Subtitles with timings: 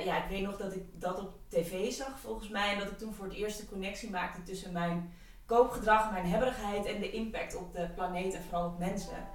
[0.00, 2.72] eh, ja, ik weet nog dat ik dat op tv zag volgens mij.
[2.72, 5.12] En dat ik toen voor het eerst de connectie maakte tussen mijn
[5.46, 9.28] koopgedrag, mijn hebberigheid en de impact op de planeet en vooral op mensen.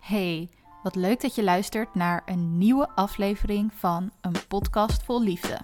[0.00, 0.50] Hey,
[0.82, 5.58] wat leuk dat je luistert naar een nieuwe aflevering van een podcast vol liefde.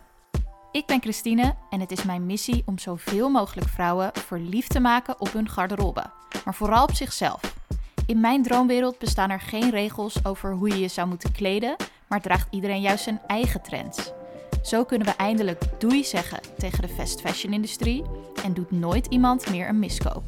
[0.73, 5.21] Ik ben Christine en het is mijn missie om zoveel mogelijk vrouwen verliefd te maken
[5.21, 6.05] op hun garderobe,
[6.45, 7.62] maar vooral op zichzelf.
[8.13, 11.77] In mijn droomwereld bestaan er geen regels over hoe je je zou moeten kleden,
[12.09, 14.13] maar draagt iedereen juist zijn eigen trends.
[14.63, 18.03] Zo kunnen we eindelijk doei zeggen tegen de fast fashion industrie
[18.45, 20.23] en doet nooit iemand meer een miskoop.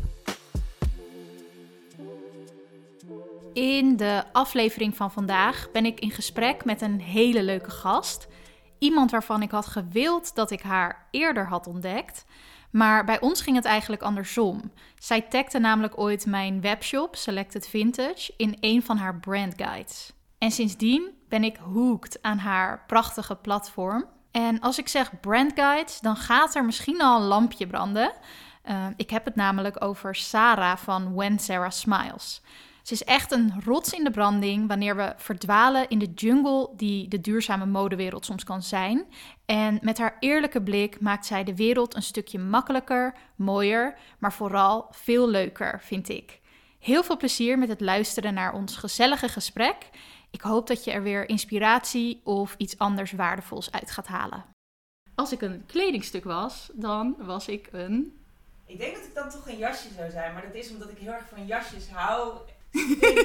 [3.53, 8.27] In de aflevering van vandaag ben ik in gesprek met een hele leuke gast.
[8.79, 12.25] Iemand waarvan ik had gewild dat ik haar eerder had ontdekt.
[12.75, 14.73] Maar bij ons ging het eigenlijk andersom.
[14.99, 20.13] Zij tagde namelijk ooit mijn webshop Selected Vintage in een van haar brand guides.
[20.39, 24.05] En sindsdien ben ik hooked aan haar prachtige platform.
[24.31, 28.13] En als ik zeg brand guides, dan gaat er misschien al een lampje branden.
[28.71, 32.43] Uh, ik heb het namelijk over Sarah van When Sarah Smiles.
[32.85, 37.09] Ze is echt een rots in de branding wanneer we verdwalen in de jungle die
[37.09, 39.07] de duurzame modewereld soms kan zijn.
[39.45, 44.87] En met haar eerlijke blik maakt zij de wereld een stukje makkelijker, mooier, maar vooral
[44.91, 46.41] veel leuker, vind ik.
[46.79, 49.77] Heel veel plezier met het luisteren naar ons gezellige gesprek.
[50.31, 54.45] Ik hoop dat je er weer inspiratie of iets anders waardevols uit gaat halen.
[55.15, 58.19] Als ik een kledingstuk was, dan was ik een.
[58.67, 60.99] Ik denk dat ik dan toch een jasje zou zijn, maar dat is omdat ik
[60.99, 62.39] heel erg van jasjes hou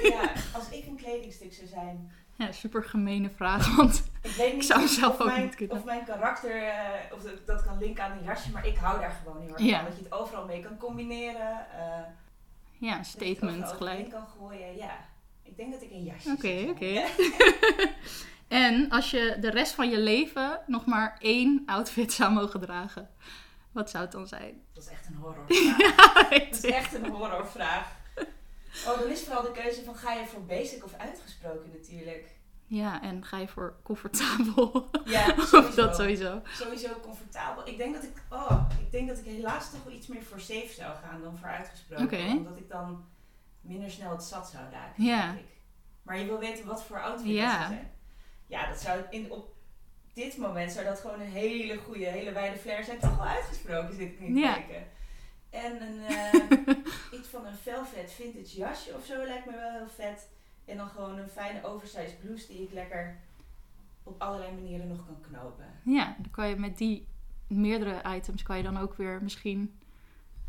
[0.01, 2.11] ja, als ik een kledingstuk zou zijn.
[2.35, 5.77] Ja, super gemene vraag, want ik, weet niet ik zou zelf ook mijn, niet kunnen.
[5.77, 6.73] Of mijn karakter, uh,
[7.13, 9.61] of dat, dat, kan linken aan een jasje, maar ik hou daar gewoon heel erg
[9.61, 9.75] ja.
[9.75, 9.85] van.
[9.85, 11.65] Dat je het overal mee kan combineren.
[11.75, 14.09] Uh, ja, statement dat je gelijk.
[14.09, 15.07] kan gooien, ja.
[15.43, 17.03] Ik denk dat ik een jasje Oké, oké.
[18.63, 23.09] en als je de rest van je leven nog maar één outfit zou mogen dragen,
[23.71, 24.61] wat zou het dan zijn?
[24.73, 25.77] Dat is echt een horrorvraag.
[25.97, 27.97] ja, dat is echt een horrorvraag.
[28.87, 32.37] Oh, dan is vooral de keuze van ga je voor basic of uitgesproken natuurlijk.
[32.69, 34.89] Ja, en ga je voor comfortabel?
[35.05, 35.75] Ja, sowieso.
[35.75, 36.41] dat sowieso.
[36.43, 37.67] Sowieso comfortabel.
[37.67, 40.39] Ik denk dat ik, oh, ik denk dat ik helaas toch wel iets meer voor
[40.39, 42.05] safe zou gaan dan voor uitgesproken.
[42.05, 42.29] Okay.
[42.29, 43.05] Omdat ik dan
[43.61, 45.03] minder snel het zat zou raken.
[45.03, 45.35] Ja.
[46.01, 47.51] Maar je wil weten wat voor outfit ja.
[47.51, 47.91] dat zou zijn.
[48.47, 49.53] Ja, dat zou in, op
[50.13, 52.99] dit moment zou dat gewoon een hele goede, hele wijde flair zijn.
[52.99, 54.53] Toch wel uitgesproken zit ik niet ja.
[54.53, 54.87] kijken.
[55.49, 56.33] En een, uh,
[57.19, 60.27] iets van een velvet vintage jasje of zo lijkt me wel heel vet.
[60.65, 63.19] En dan gewoon een fijne oversized blouse die ik lekker
[64.03, 65.65] op allerlei manieren nog kan knopen.
[65.83, 67.07] Ja, dan kan je met die
[67.47, 69.79] meerdere items kan je dan ook weer misschien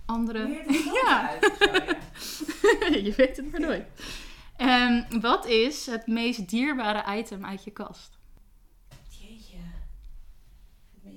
[0.06, 0.48] andere...
[0.48, 1.28] Meerdere ja.
[1.28, 2.96] Uit zo, ja.
[3.06, 3.86] je weet het maar nooit.
[4.58, 8.18] Um, wat is het meest dierbare item uit je kast?
[9.08, 9.56] Jeetje.
[11.02, 11.12] Het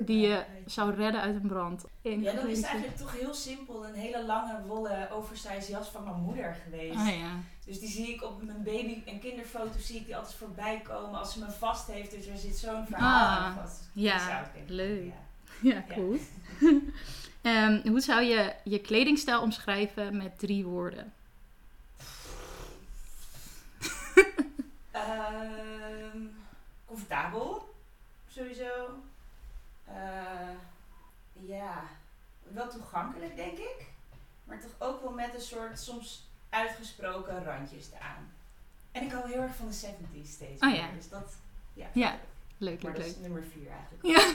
[0.00, 1.84] die je zou redden uit een brand.
[2.02, 3.86] ja, dat is eigenlijk toch heel simpel.
[3.86, 6.98] Een hele lange wollen oversized jas van mijn moeder geweest.
[6.98, 7.40] Oh, ja.
[7.64, 11.18] Dus die zie ik op mijn baby- en kinderfoto's zie ik die altijd voorbij komen
[11.18, 12.10] als ze me vast heeft.
[12.10, 13.80] Dus er zit zo'n verhaal ah, aan vast.
[13.92, 15.12] Ja, leuk.
[15.60, 16.16] Ja, ja cool.
[17.42, 17.66] Ja.
[17.68, 21.12] um, hoe zou je je kledingstijl omschrijven met drie woorden?
[24.94, 26.34] um,
[26.86, 27.74] comfortabel,
[28.28, 29.02] sowieso.
[29.88, 30.50] Uh,
[31.32, 31.82] ja,
[32.42, 33.86] wel toegankelijk denk ik.
[34.44, 38.32] Maar toch ook wel met een soort soms uitgesproken randjes eraan.
[38.92, 40.62] En ik hou heel erg van de 70s steeds.
[40.62, 40.90] Oh ja.
[40.96, 41.32] Dus dat,
[41.72, 41.86] ja.
[41.92, 42.18] Ja,
[42.58, 43.16] leuk, maar leuk, dat leuk.
[43.16, 44.34] is nummer 4 eigenlijk.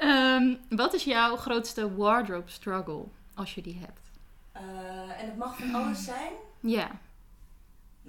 [0.00, 0.36] Ja.
[0.36, 3.04] um, wat is jouw grootste wardrobe struggle,
[3.34, 4.00] als je die hebt?
[4.56, 6.32] Uh, en het mag van alles zijn?
[6.60, 6.90] Ja.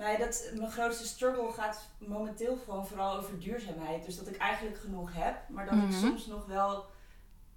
[0.02, 4.06] Nee, dat, mijn grootste struggle gaat momenteel gewoon vooral over duurzaamheid.
[4.06, 5.86] Dus dat ik eigenlijk genoeg heb, maar dat Mhm.
[5.86, 6.86] ik soms nog wel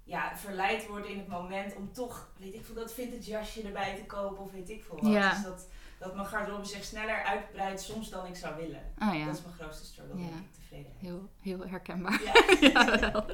[0.03, 3.95] ja, verleid word in het moment om toch, weet ik veel, dat vintage jasje erbij
[3.95, 5.11] te kopen of weet ik veel wat.
[5.11, 5.29] Ja.
[5.33, 5.67] Dus dat,
[5.99, 8.81] dat mijn garderobe zich sneller uitbreidt soms dan ik zou willen.
[9.01, 9.25] Oh ja.
[9.25, 10.23] Dat is mijn grootste struggle, Ja.
[10.23, 11.01] denk ik, tevredenheid.
[11.01, 12.21] Heel, heel herkenbaar.
[12.23, 12.33] Ja.
[12.69, 13.25] ja, wel.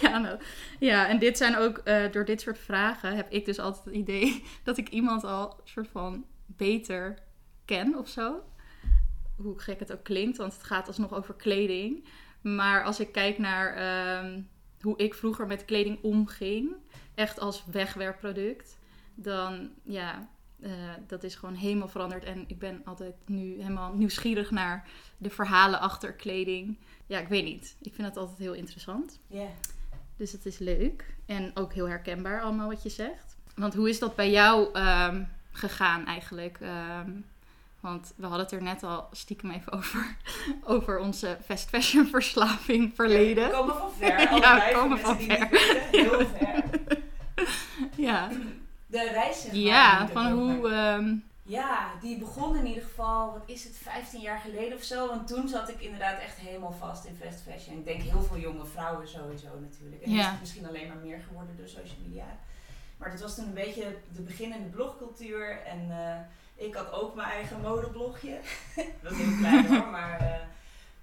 [0.00, 0.40] ja, nou.
[0.78, 3.94] ja, en dit zijn ook, eh, door dit soort vragen heb ik dus altijd het
[3.94, 7.18] idee dat ik iemand al soort van beter
[7.72, 8.42] ken of zo.
[9.36, 12.04] Hoe gek het ook klinkt, want het gaat alsnog over kleding.
[12.40, 14.40] Maar als ik kijk naar ehm,
[14.80, 16.74] hoe ik vroeger met kleding omging,
[17.14, 18.78] echt als wegwerpproduct,
[19.14, 20.28] dan ja,
[20.60, 20.70] uh,
[21.06, 22.24] dat is gewoon helemaal veranderd.
[22.24, 24.88] En ik ben altijd nu helemaal nieuwsgierig naar
[25.18, 26.78] de verhalen achter kleding.
[27.06, 27.76] Ja, ik weet niet.
[27.80, 29.20] Ik vind het altijd heel interessant.
[29.26, 29.48] Ja.
[30.16, 31.16] Dus het is leuk.
[31.26, 33.36] En ook heel herkenbaar allemaal wat je zegt.
[33.54, 36.58] Want hoe is dat bij jou um, gegaan eigenlijk?
[36.60, 37.24] Um,
[37.82, 40.16] Want we hadden het er net al stiekem even over.
[40.74, 43.46] Over onze fast fashion verslaving verleden.
[43.48, 44.34] We komen van ver.
[44.34, 45.48] Ja, we komen van ver.
[45.50, 45.88] weten.
[45.90, 46.64] Heel ver.
[47.96, 48.28] Ja,
[48.86, 50.68] De reis, zeg maar, ja van hoe...
[50.70, 55.06] ehm, Ja, die begon in ieder geval, wat is het, 15 jaar geleden of zo.
[55.08, 57.78] Want toen zat ik inderdaad echt helemaal vast in fast fashion.
[57.78, 60.02] Ik denk heel veel jonge vrouwen sowieso natuurlijk.
[60.02, 60.20] En Ja.
[60.20, 62.26] is het misschien alleen maar meer geworden door social media.
[62.96, 65.60] Maar dat was toen een beetje de beginnende blogcultuur.
[65.66, 66.16] En eh,
[66.62, 68.38] ik had ook mijn eigen modeblogje.
[69.02, 70.20] dat was heel klein hoor, maar...
[70.20, 70.40] eh,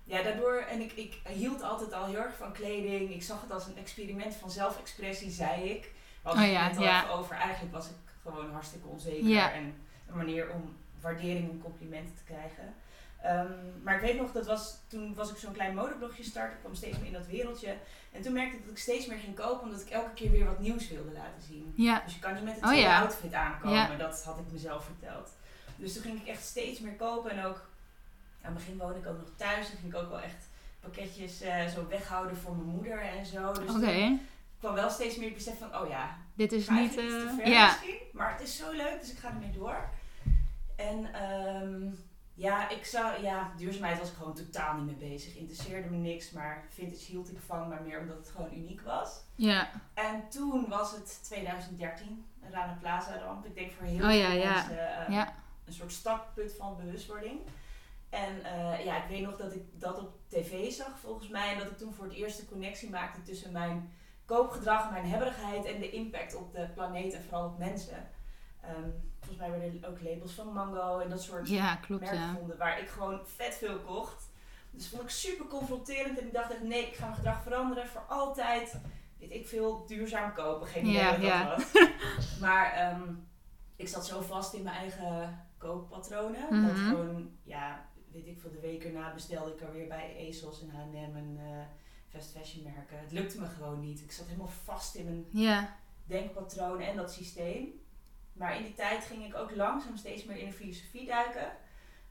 [0.04, 3.14] ja, daardoor, en ik, ik hield altijd al heel erg van kleding.
[3.14, 5.92] Ik zag het als een experiment van zelfexpressie, zei ik.
[6.22, 7.04] Hadden Oh ja, het net al ja.
[7.04, 7.36] even over.
[7.36, 9.28] Eigenlijk was ik gewoon hartstikke onzeker.
[9.28, 9.52] Ja.
[9.54, 9.76] En
[10.08, 12.74] een manier om waardering en complimenten te krijgen.
[13.22, 16.52] Ehm, maar ik weet nog, dat was, toen was ik zo'n klein modeblogje start.
[16.52, 17.76] Ik kwam steeds meer in dat wereldje.
[18.12, 20.46] En toen merkte ik dat ik steeds meer ging kopen, omdat ik elke keer weer
[20.46, 21.74] wat nieuws wilde laten zien.
[21.76, 23.00] ja, Dus je kan niet met een Oh ja.
[23.02, 23.78] outfit aankomen.
[23.78, 23.96] Ja.
[23.96, 25.38] Dat had ik mezelf verteld.
[25.80, 27.32] Dus toen ging ik echt steeds meer kopen.
[27.32, 27.70] En ook,
[28.42, 29.68] aan het begin woonde ik ook nog thuis.
[29.68, 30.48] Dan ging ik ook wel echt
[30.80, 33.54] pakketjes eh, zo weghouden voor mijn moeder en zo.
[33.54, 33.80] Dus oké.
[33.80, 34.22] toen
[34.60, 36.86] kwam wel steeds meer het besef van, oh ja, Dit is niet...
[36.86, 37.98] iets te eh, ver ja, misschien.
[38.14, 39.90] Maar het is zo leuk, dus ik ga ermee door.
[40.76, 41.92] En ehm,
[42.34, 45.36] ja, ik zou, ja, duurzaamheid was ik gewoon totaal niet mee bezig.
[45.36, 49.10] Interesseerde me niks, maar vintage hield ik van, maar meer omdat het gewoon uniek was.
[49.36, 49.70] ja.
[49.94, 53.46] En toen was het 2013, een Rana Plaza ramp.
[53.46, 54.54] Ik denk voor heel Oh veel ja, ja.
[54.54, 55.34] mensen eh, Ja,
[55.70, 57.40] een soort startpunt van bewustwording.
[58.10, 61.52] En eh, ja, ik weet nog dat ik dat op tv zag volgens mij.
[61.52, 63.92] En dat ik toen voor het eerst de connectie maakte tussen mijn
[64.26, 68.10] koopgedrag, mijn hebberigheid en de impact op de planeet en vooral op mensen.
[68.62, 68.90] Ehm,
[69.20, 72.32] volgens mij werden er ook labels van Mango en dat soort ja, klopt, merken ja.
[72.32, 74.32] gevonden waar ik gewoon vet veel kocht.
[74.72, 77.88] Dus vond ik super confronterend en ik dacht echt nee, ik ga mijn gedrag veranderen
[77.88, 78.80] voor altijd.
[79.20, 81.90] Weet ik veel, duurzaam kopen, geen idee Ja, wat dat was.
[82.42, 83.14] Maar ehm,
[83.76, 86.42] ik zat zo vast in mijn eigen kooppatronen.
[86.64, 86.88] Dat Mhm.
[86.88, 91.16] gewoon, ja, weet ik veel, de week erna bestelde ik alweer bij ASOS en H&M
[91.16, 91.62] en eh,
[92.08, 93.00] fast fashion merken.
[93.00, 94.02] Het lukte me gewoon niet.
[94.02, 95.76] Ik zat helemaal vast in mijn Ja,
[96.06, 97.68] denkpatronen en dat systeem.
[98.34, 101.52] Maar in die tijd ging ik ook langzaam steeds meer in de filosofie duiken.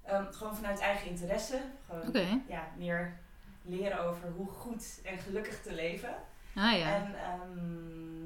[0.03, 1.61] Ehm, gewoon vanuit eigen interesse.
[1.87, 3.19] Gewoon ja, meer
[3.63, 6.15] leren over hoe goed en gelukkig te leven.
[6.55, 6.95] Ah ja.
[6.95, 8.18] En ehm,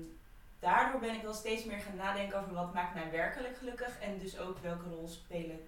[0.63, 3.99] daardoor ben ik wel steeds meer gaan nadenken over wat maakt mij werkelijk gelukkig.
[4.01, 5.61] En dus ook welke rol spelen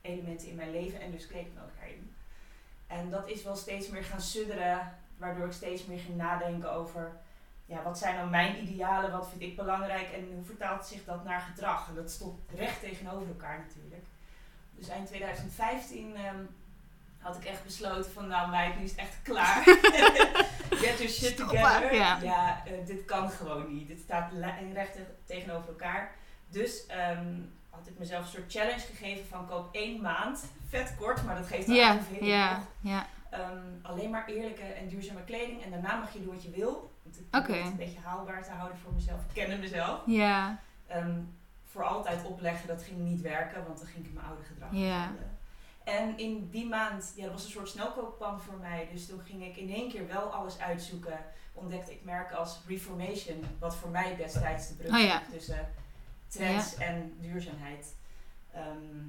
[0.00, 2.14] elementen in mijn leven en dus kleding ook daarin.
[2.86, 7.12] En dat is wel steeds meer gaan sudderen, waardoor ik steeds meer ging nadenken over
[7.66, 11.24] ja, wat zijn nou mijn idealen, wat vind ik belangrijk en hoe vertaalt zich dat
[11.24, 11.88] naar gedrag.
[11.88, 14.04] En dat stond recht tegenover elkaar natuurlijk.
[14.74, 16.44] Dus eind 2015 ehm,
[17.22, 19.62] had ik echt besloten van nou meid, nu is het echt klaar.
[20.84, 21.60] Get your shit Stop together.
[21.60, 22.62] maar, ja.
[22.66, 23.88] eh, dit kan gewoon niet.
[23.88, 24.32] Dit staat
[24.72, 26.14] recht te- tegenover elkaar.
[26.48, 27.26] Dus ehm,
[27.70, 30.44] had ik mezelf een soort challenge gegeven van koop één maand.
[30.68, 33.06] Vet kort, maar dat geeft aan Ja, hoeveel ik ja, ja.
[33.30, 35.62] Ehm, alleen maar eerlijke en duurzame kleding.
[35.64, 36.90] En daarna mag je doen wat je wil.
[37.30, 39.20] Probeer het een beetje haalbaar te houden voor mezelf.
[39.20, 40.00] Ik kende mezelf.
[40.06, 41.18] Ja, Ehm,
[41.70, 43.64] voor altijd opleggen, dat ging niet werken.
[43.66, 45.12] Want dan ging ik mijn oude gedrag Ja.
[45.84, 48.88] En in die maand, ja, dat was een soort snelkooppan voor mij.
[48.92, 51.18] Dus toen ging ik in één keer wel alles uitzoeken.
[51.54, 53.44] Ontdekte ik merken als Reformation.
[53.58, 55.22] Wat voor mij destijds de brug Oh ja.
[55.30, 55.68] tussen
[56.28, 57.94] trends en duurzaamheid.
[58.52, 59.08] Ehm,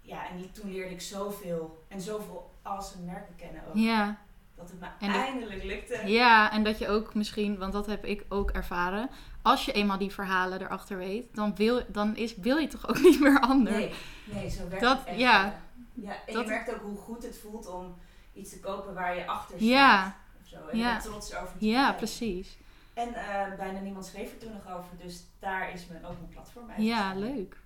[0.00, 1.84] ja, en toen leerde ik zoveel.
[1.88, 3.74] En zoveel awesome merken kennen ook.
[3.76, 4.24] ja.
[4.56, 6.02] Dat het me En dat- eindelijk lukte.
[6.06, 9.10] Ja, en dat je ook misschien, want dat heb ik ook ervaren.
[9.42, 13.00] Als je eenmaal die verhalen erachter weet, dan wil, dan is, wil je toch ook
[13.08, 13.76] niet meer anders.
[13.76, 13.92] Nee,
[14.24, 15.18] nee, zo werkt Dat- het echt.
[15.18, 15.60] ja.
[15.94, 17.94] ja en Dat- je merkt ook hoe goed het voelt om
[18.34, 19.68] iets te kopen waar je achter staat.
[19.68, 20.16] Ja.
[20.42, 20.56] Of zo.
[20.70, 20.98] En Ja.
[20.98, 22.56] trots over te Ja, precies.
[22.94, 24.90] En eh, bijna niemand schreef er toen nog over.
[25.02, 26.82] Dus daar is mijn, ook mijn platform uit.
[26.82, 27.56] Ja, leuk.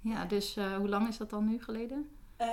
[0.00, 2.15] Ja, dus eh, hoe lang is dat dan nu geleden?
[2.36, 2.48] Eh,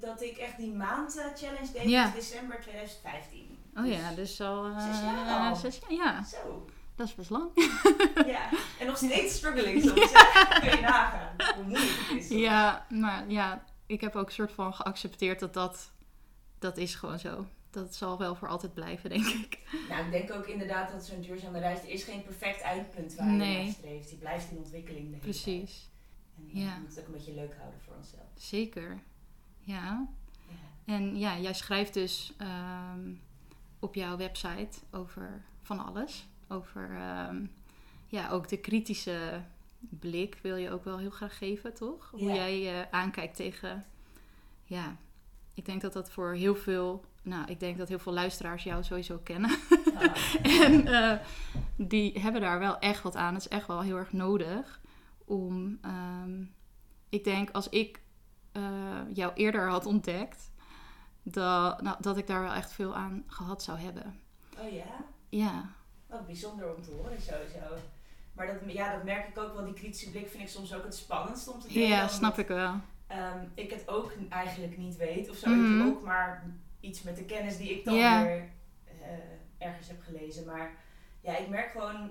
[0.00, 2.04] dat ik echt die maand eh, challenge deed Ja.
[2.04, 3.58] was december 2015.
[3.76, 4.64] Oh ja, dus al...
[4.66, 5.56] eh, Zes jaar al.
[5.56, 7.50] zes jaar, ja, Zo, dat is best lang.
[8.26, 8.48] ja.
[8.80, 10.12] En nog steeds struggling soms.
[10.60, 12.28] Kun je nagaan hoe moeilijk het is.
[12.28, 15.90] Ja, maar ja, ik heb ook een soort van geaccepteerd dat dat...
[16.58, 17.46] Dat is gewoon zo.
[17.70, 19.58] Dat zal wel voor altijd blijven, denk ik.
[19.88, 23.26] Nou, ik denk ook inderdaad dat zo'n duurzame reis, er is geen perfect eindpunt waar
[23.26, 23.58] Nee.
[23.58, 24.08] je naar streeft.
[24.08, 25.18] Die blijft in ontwikkeling.
[25.20, 25.88] Precies.
[26.52, 26.74] En Ja.
[26.74, 28.22] we moeten het ook een beetje leuk houden voor onszelf.
[28.34, 29.02] Zeker.
[29.60, 30.08] Ja.
[30.48, 30.56] Ja.
[30.94, 33.12] En ja, jij schrijft dus ehm,
[33.78, 36.28] op jouw website over van alles.
[36.48, 37.46] Over ehm,
[38.06, 39.42] ja, ook de kritische
[39.78, 42.10] blik wil je ook wel heel graag geven, toch?
[42.10, 42.34] Hoe Ja.
[42.34, 43.84] jij eh, aankijkt tegen...
[44.64, 44.96] Ja,
[45.54, 47.04] ik denk dat dat voor heel veel...
[47.22, 49.50] Nou, ik denk dat heel veel luisteraars jou sowieso kennen.
[50.00, 50.12] Ja.
[50.66, 51.18] En eh,
[51.76, 53.34] die hebben daar wel echt wat aan.
[53.34, 54.80] Het is echt wel heel erg nodig
[55.28, 55.78] om.
[55.82, 56.42] ehm,
[57.08, 58.00] ik denk als ik
[58.52, 60.50] eh, jou eerder had ontdekt,
[61.22, 64.20] dat, nou, dat ik daar wel echt veel aan gehad zou hebben.
[64.58, 65.04] Oh ja?
[65.28, 65.68] Ja.
[66.06, 67.76] Wat bijzonder om te horen sowieso.
[68.32, 69.64] Maar dat, ja, dat merk ik ook wel.
[69.64, 71.88] Die kritische blik vind ik soms ook het spannendst om te delen.
[71.88, 72.74] Ja, snap ik wel.
[73.06, 75.30] ehm, ik het ook eigenlijk niet weet.
[75.30, 75.50] Of zo.
[75.50, 75.80] Mhm.
[75.80, 76.44] Ik ook maar
[76.80, 78.48] iets met de kennis die ik dan weer
[78.84, 79.08] eh,
[79.58, 80.46] ergens heb gelezen.
[80.46, 80.70] Maar
[81.20, 82.10] ja, ik merk gewoon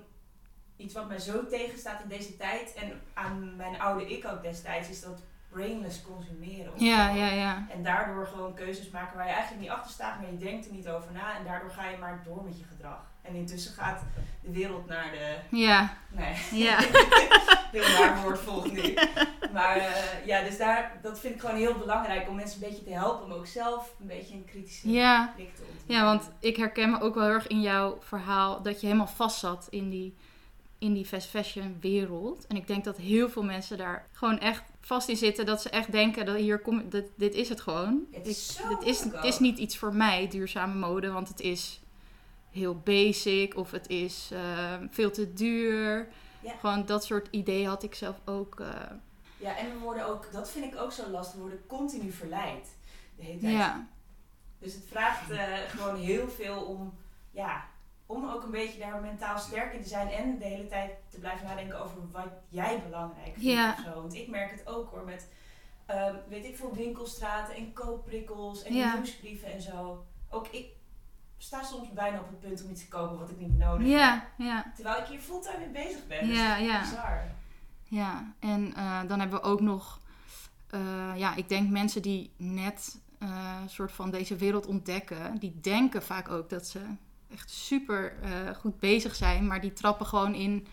[0.78, 2.74] iets wat mij zo tegenstaat in deze tijd.
[2.74, 4.88] En aan mijn oude ik ook destijds.
[4.88, 6.72] Is dat brainless consumeren.
[6.76, 7.66] Ja, ja, ja.
[7.70, 10.72] En daardoor gewoon keuzes maken waar je eigenlijk niet achter staat, maar je denkt er
[10.72, 11.36] niet over na.
[11.36, 13.06] En daardoor ga je maar door met je gedrag.
[13.22, 14.02] En intussen gaat
[14.42, 15.56] de wereld naar de.
[15.56, 16.78] Ja, Nee, ja.
[17.72, 18.94] heel waar woord volgt nu.
[19.52, 22.84] Maar eh, ja, dus daar, dat vind ik gewoon heel belangrijk om mensen een beetje
[22.84, 25.98] te helpen, maar ook zelf een beetje een kritische Ja, blik te ontwikkelen.
[25.98, 29.06] Ja, want ik herken me ook wel heel erg in jouw verhaal dat je helemaal
[29.06, 30.16] vast zat in die,
[30.78, 32.46] in die fast fashion wereld.
[32.46, 35.46] En ik denk dat heel veel mensen daar gewoon echt vast in zitten.
[35.46, 38.06] Dat ze echt denken dat hier kom dat, dit is het gewoon.
[38.10, 41.40] Het is zo dit is, het is niet iets voor mij, duurzame mode, want het
[41.40, 41.80] is
[42.50, 46.08] heel basic of het is eh, veel te duur.
[46.42, 46.52] Ja.
[46.60, 48.60] Gewoon dat soort ideeën had ik zelf ook.
[48.60, 48.68] eh,
[49.36, 52.66] Ja, en we worden ook, dat vind ik ook zo lastig, we worden continu verleid.
[53.16, 53.52] De hele tijd.
[53.52, 53.86] ja.
[54.58, 56.92] Dus het vraagt eh, gewoon heel veel om,
[57.30, 57.64] ja,
[58.08, 61.18] om ook een beetje daar mentaal sterk in te zijn en de hele tijd te
[61.18, 63.72] blijven nadenken over wat jij belangrijk vindt Ja.
[63.78, 64.00] of zo.
[64.00, 65.28] Want ik merk het ook hoor, met,
[65.86, 68.94] ehm, weet ik veel, winkelstraten en koopprikkels en Ja.
[68.94, 70.04] nieuwsbrieven en zo.
[70.30, 70.66] Ook ik
[71.38, 73.96] sta soms bijna op het punt om iets te kopen wat ik niet nodig heb.
[73.96, 76.26] Ja, ja, Terwijl ik hier fulltime mee bezig ben.
[76.26, 76.80] Dus Ja, ja.
[76.80, 77.22] bizar.
[77.84, 78.32] ja.
[78.38, 80.00] En eh, dan hebben we ook nog,
[80.70, 85.60] eh, ja, ik denk mensen die net eh, een soort van deze wereld ontdekken, die
[85.60, 86.80] denken vaak ook dat ze
[87.32, 90.66] echt super eh, goed bezig zijn, maar die trappen gewoon in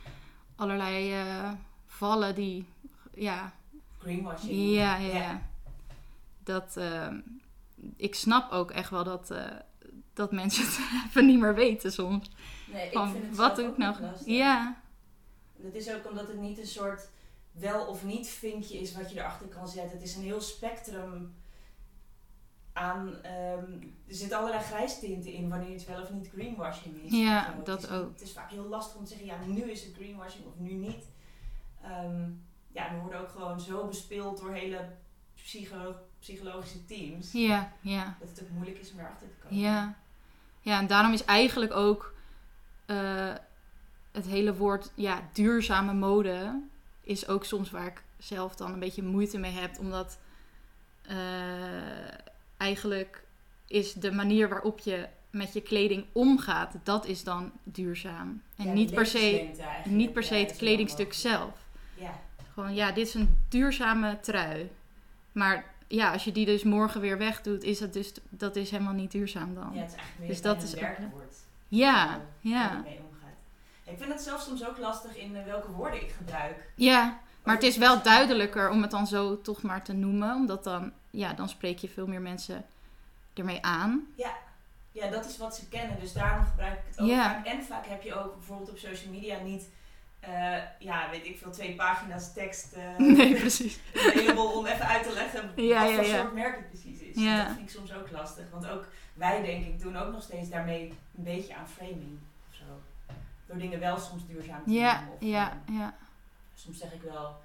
[0.56, 1.52] allerlei eh,
[1.86, 2.66] vallen die,
[3.14, 3.54] ja,
[4.00, 4.52] Greenwashing.
[4.52, 5.42] ja, ja, ja.
[6.44, 7.08] Dat, eh,
[7.96, 9.46] ik snap ook echt wel dat, eh,
[10.14, 12.32] dat mensen het even niet meer weten soms.
[12.72, 13.96] Nee, ik Van, vind het wat doe ik nou?
[14.26, 14.82] Ja,
[15.56, 17.10] Dat is ook omdat het niet een soort
[17.52, 19.92] wel of niet vinkje is wat je erachter kan zetten.
[19.98, 21.34] Het is een heel spectrum
[22.76, 23.16] aan.
[23.24, 23.72] ehm,
[24.08, 27.12] er zitten allerlei grijstinten in wanneer het wel of niet greenwashing is.
[27.12, 27.56] Ja, zo.
[27.58, 28.12] Het dat is- ook.
[28.12, 30.72] Het is vaak heel lastig om te zeggen, ja, nu is het greenwashing of nu
[30.74, 31.06] niet.
[31.84, 32.30] Ehm,
[32.68, 34.90] ja, we worden ook gewoon zo bespeeld door hele
[35.36, 37.32] psycho- psychologische teams.
[37.32, 38.18] ja, ja.
[38.20, 39.58] Dat het ook moeilijk is om erachter te komen.
[39.60, 39.96] Ja.
[40.62, 42.14] ja, en daarom is eigenlijk ook
[42.86, 43.34] eh,
[44.12, 46.62] het hele woord ja, duurzame mode
[47.02, 49.80] is ook soms waar ik zelf dan een beetje moeite mee heb.
[49.80, 50.18] Omdat
[51.02, 51.16] eh,
[52.66, 53.24] eigenlijk
[53.68, 58.42] is de manier waarop je met je kleding omgaat, dat is dan duurzaam.
[58.58, 59.50] En Ja, niet, per se,
[59.86, 61.54] niet per se Ja, het kledingstuk zelf.
[61.94, 62.20] Ja,
[62.54, 64.70] Gewoon, ja, dit is een duurzame trui.
[65.32, 68.94] Maar ja, als je die dus morgen weer wegdoet, is dat dus dat is helemaal
[68.94, 69.72] niet duurzaam dan.
[69.74, 71.36] ja, het is eigenlijk meer Dus dat is werkwoord.
[71.68, 73.38] Ja, ja, mee omgaat.
[73.84, 76.72] Ik vind het zelf soms ook lastig in eh, welke woorden ik gebruik.
[76.76, 77.24] ja.
[77.44, 80.36] Maar het is wel duidelijker om het dan zo toch maar te noemen.
[80.36, 82.66] Omdat dan, ja, dan spreek je veel meer mensen
[83.34, 84.08] ermee aan.
[84.92, 87.24] Ja, dat is wat ze kennen, dus daarom gebruik ik het ook Ja.
[87.34, 87.46] vaak.
[87.46, 89.70] En vaak heb je ook bijvoorbeeld op social media niet,
[90.20, 93.80] eh, ja, weet ik veel, twee pagina's tekst eh Nee, precies.
[94.56, 96.20] om even uit te leggen Ja, wat ja, voor ja.
[96.22, 97.16] soort merk het precies is.
[97.24, 97.38] Ja.
[97.46, 100.50] Dat vind ik soms ook lastig, want ook wij denk ik doen ook nog steeds
[100.50, 102.20] daarmee een beetje aan framing
[102.50, 102.64] of zo.
[103.46, 105.14] Door dingen wel soms duurzaam te Ja, noemen.
[105.14, 105.96] Of, ja, eh, ja.
[106.54, 107.42] soms zeg ik wel,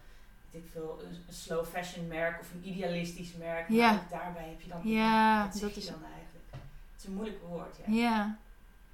[0.50, 3.68] ik veel, een, een slow fashion merk of een idealistisch merk.
[3.68, 3.92] Maar Ja.
[3.94, 5.86] ook daarbij heb je dan, Ja, dat je is...
[5.86, 6.46] dan eigenlijk?
[6.92, 7.92] Het is een moeilijk woord, ja.
[7.94, 8.36] Ja.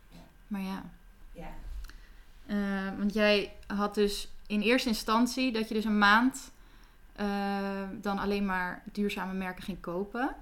[0.09, 0.19] Ja.
[0.47, 0.83] Maar ja.
[1.33, 1.49] Ja,
[2.47, 6.51] Eh, want jij had dus in eerste instantie dat je dus een maand
[7.13, 10.35] eh, dan alleen maar duurzame merken ging kopen.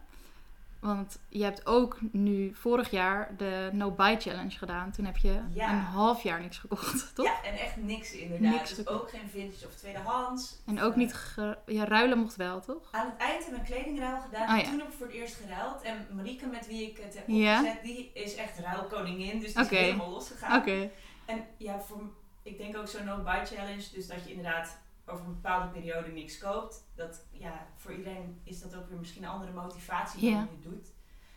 [0.84, 4.90] Want je hebt ook nu vorig jaar de No Buy Challenge gedaan.
[4.90, 5.70] Toen heb je Ja.
[5.72, 7.26] een half jaar niks gekocht, toch?
[7.26, 8.50] ja en echt niks inderdaad.
[8.52, 10.62] Niks dus ook geen vintage of tweedehands.
[10.66, 12.88] En ook Eh, niet ge- ja, ruilen mocht wel, toch?
[12.90, 14.56] Aan het eind we een kledingruil gedaan.
[14.56, 14.70] Oh, ja.
[14.70, 15.82] Toen heb ik voor het eerst geruild.
[15.82, 19.40] En Marieke, met wie ik het heb opgezet, die is echt ruilkoningin.
[19.40, 20.58] Dus die is helemaal losgegaan.
[20.60, 20.90] Oké.
[21.24, 22.02] En ja, voor,
[22.42, 23.84] ik denk ook zo'n no-buy challenge.
[23.94, 26.84] Dus dat je inderdaad over een bepaalde periode niks koopt.
[26.94, 30.92] Dat, ja, voor iedereen is dat ook weer misschien een andere motivatie dan je doet.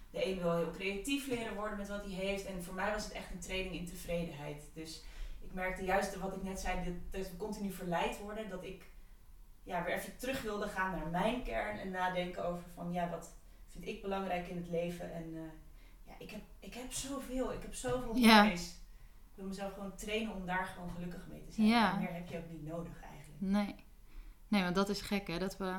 [0.10, 2.46] De een wil heel creatief leren worden met wat hij heeft.
[2.46, 4.64] En voor mij was het echt een training in tevredenheid.
[4.74, 5.04] Dus
[5.40, 8.50] ik merkte juist wat ik net zei, dat, dat we continu verleid worden.
[8.50, 8.86] Dat ik
[9.64, 11.80] ja, weer even terug wilde gaan naar mijn kern.
[11.80, 13.36] En nadenken over van ja, wat
[13.68, 15.14] vind ik belangrijk in het leven.
[15.14, 15.42] En eh,
[16.06, 17.54] ja, ik heb, ik heb zoveel.
[17.54, 18.70] Ik heb zoveel moois.
[19.30, 21.94] Ik wil mezelf gewoon trainen om daar gewoon gelukkig mee te zijn.
[21.94, 23.02] En meer heb je ook niet nodig.
[23.38, 23.76] Nee.
[24.48, 25.38] Nee, want dat is gek, hè?
[25.38, 25.74] Dat we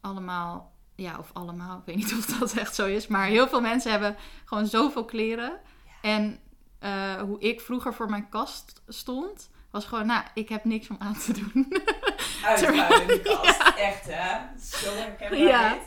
[0.00, 3.60] allemaal, ja, of allemaal, ik weet niet of dat echt zo is, maar heel veel
[3.60, 5.60] mensen hebben gewoon zoveel kleren.
[6.02, 6.40] En
[6.78, 10.96] eh, hoe ik vroeger voor mijn kast stond, was gewoon, nou, ik heb niks om
[10.98, 11.72] aan te doen.
[12.44, 13.78] Uitruilen in de kast.
[13.78, 14.58] Echt, hè?
[14.60, 15.72] Zo herkenbaar Ja.
[15.74, 15.82] dit.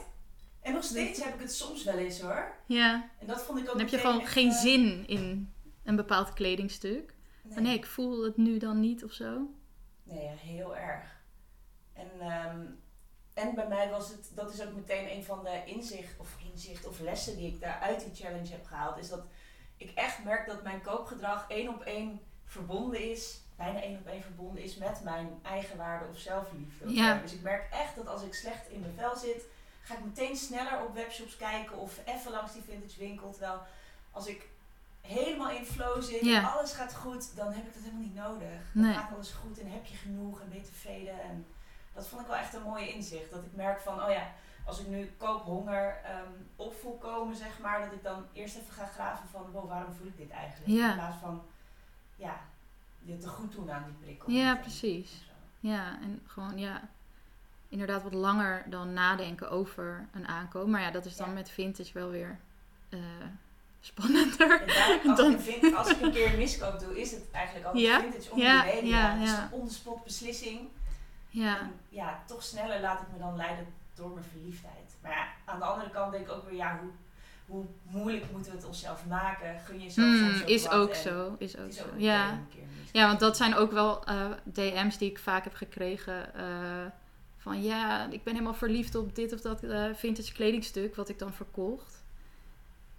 [0.61, 2.55] En nog steeds heb ik het soms wel eens, hoor.
[2.67, 5.53] ja, En dat vond ik ook dan heb je gewoon echt, geen eh, zin in
[5.83, 7.13] een bepaald kledingstuk.
[7.43, 7.53] Nee.
[7.53, 9.41] Van, nee, ik voel het nu dan niet of zo.
[10.05, 11.03] Nee, ja, heel erg.
[11.93, 12.65] En, ehm,
[13.33, 16.85] en bij mij was het, dat is ook meteen een van de inzicht of, inzicht
[16.85, 18.97] of lessen die ik daar uit die challenge heb gehaald.
[18.97, 19.25] Is dat
[19.77, 24.21] ik echt merk dat mijn koopgedrag één op één verbonden is, bijna één op één
[24.21, 26.93] verbonden is met mijn eigenwaarde of zelfliefde.
[26.93, 27.17] Ja.
[27.17, 29.43] Dus ik merk echt dat als ik slecht in mijn vel zit,
[29.81, 33.31] ga ik meteen sneller op webshops kijken of even langs die vintage winkel.
[33.31, 33.62] Terwijl
[34.12, 34.50] als ik
[35.05, 36.38] helemaal in flow zit Ja.
[36.39, 38.59] en alles gaat goed, dan heb ik dat helemaal niet nodig.
[38.74, 38.93] Dan Nee.
[38.93, 41.21] gaat alles goed en heb je genoeg en ben je tevreden.
[41.21, 41.45] En
[41.93, 43.31] dat vond ik wel echt een mooie inzicht.
[43.31, 44.31] Dat ik merk van, oh ja,
[44.65, 48.74] als ik nu koophonger ehm op voel komen, zeg maar, dat ik dan eerst even
[48.74, 50.71] ga graven van, wow, waarom voel ik dit eigenlijk?
[50.71, 50.89] Ja.
[50.89, 51.43] In plaats van,
[52.15, 52.39] ja,
[53.01, 54.31] je te goed doen aan die prikkel.
[54.31, 55.29] Ja, precies.
[55.59, 56.81] Ja, en gewoon, ja,
[57.69, 60.67] inderdaad wat langer dan nadenken over een aankoop.
[60.67, 61.33] Maar ja, dat is dan Ja.
[61.33, 62.39] met vintage wel weer
[62.89, 63.00] eh,
[63.85, 64.61] spannender.
[64.61, 67.65] En daar, als, Dan- ik als ik een keer een miskoop doe, is het eigenlijk
[67.65, 67.99] altijd Ja?
[68.01, 68.87] vintage om Ja, reden.
[68.89, 69.43] ja, Ja, Het is ja.
[69.43, 70.59] een on-the-spot beslissing.
[71.29, 73.65] Ja, En ja, toch sneller laat ik me dan leiden
[73.95, 74.95] door mijn verliefdheid.
[75.01, 76.89] Maar ja, aan de andere kant denk ik ook weer, ja, hoe,
[77.45, 79.59] hoe moeilijk moeten we het onszelf maken?
[79.59, 81.35] Gun jezelf Mm, soms ook is ook zo.
[81.39, 81.83] Is ook is zo.
[81.83, 82.39] ook Ja.
[82.91, 86.33] ja, want dat zijn ook wel eh, DM's die ik vaak heb gekregen.
[86.35, 86.85] eh,
[87.37, 91.19] van ja, ik ben helemaal verliefd op dit of dat eh, vintage kledingstuk wat ik
[91.19, 91.94] dan verkocht.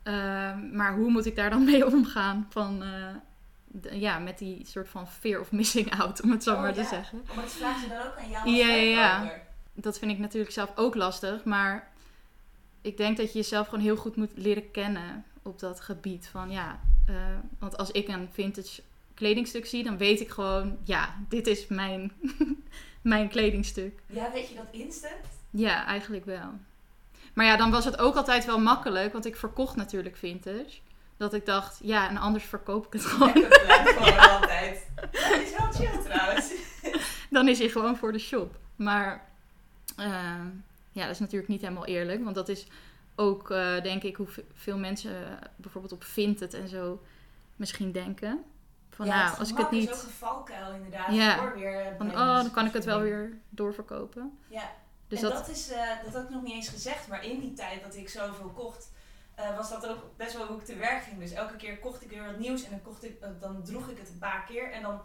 [0.07, 2.47] Ehm, maar hoe moet ik daar dan mee omgaan?
[2.51, 6.61] Van, eh, ja, met die soort van fear of missing out, om het zo Oh,
[6.61, 7.23] maar te zeggen.
[7.29, 9.33] Oh, maar dat vragen ze dan ook aan jou Ja, ja, ja.
[9.73, 11.91] Dat vind ik natuurlijk zelf ook lastig, maar
[12.81, 16.29] ik denk dat je jezelf gewoon heel goed moet leren kennen op dat gebied.
[16.29, 17.15] Van ja, eh,
[17.59, 18.83] want als ik een vintage
[19.15, 22.13] kledingstuk zie, dan weet ik gewoon, ja, dit is mijn,
[23.03, 24.01] mijn kledingstuk.
[24.07, 25.25] Ja, weet je dat instant?
[25.51, 26.51] Ja, eigenlijk wel.
[27.37, 30.79] Maar ja, dan was het ook altijd wel makkelijk, want ik verkocht natuurlijk vintage.
[31.17, 33.33] Dat ik dacht, ja, en anders verkoop ik het gewoon.
[33.33, 34.87] Plan gewoon altijd.
[34.95, 36.53] Dat is wel chill trouwens.
[37.31, 38.59] dan is hij gewoon voor de shop.
[38.77, 39.29] Maar
[39.97, 40.45] eh,
[40.93, 42.25] ja, dat is natuurlijk niet helemaal eerlijk.
[42.25, 42.67] Want dat is
[43.15, 47.03] ook, eh, denk ik, hoe veel mensen eh, bijvoorbeeld op Vinted en zo
[47.57, 48.45] misschien denken.
[48.91, 49.91] Van ja, nou, als ik het niet...
[49.91, 51.15] is ook een valkuil inderdaad.
[51.15, 51.37] Ja.
[51.37, 54.39] Voor weer Van, oh, dan kan ik het wel weer doorverkopen.
[54.49, 54.71] Ja,
[55.09, 57.41] Dus en dat, dat, is, eh, dat had ik nog niet eens gezegd, maar in
[57.41, 58.91] die tijd dat ik zoveel kocht,
[59.35, 61.19] eh, was dat ook best wel hoe ik te werk ging.
[61.19, 63.89] Dus elke keer kocht ik weer wat nieuws en dan, kocht ik, eh, dan droeg
[63.89, 65.01] ik het een paar keer en dan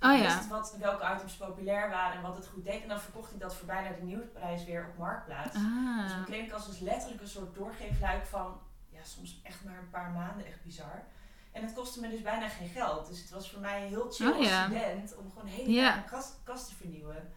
[0.00, 0.40] Oh wist ja.
[0.42, 2.82] ik wat, welke items populair waren en wat het goed deed.
[2.82, 5.52] En dan verkocht ik dat voor bijna de nieuwsprijs weer op Marktplaats.
[5.52, 9.90] Dus Ah, mijn kledingkast was letterlijk een soort doorgeefluik van, ja, soms echt maar een
[9.90, 11.04] paar maanden, echt bizar.
[11.52, 13.06] En het kostte me dus bijna geen geld.
[13.08, 14.64] Dus het was voor mij heel chill Oh, als ja.
[14.64, 15.98] student om gewoon een hele Ja.
[16.10, 17.32] kast, kast te vernieuwen.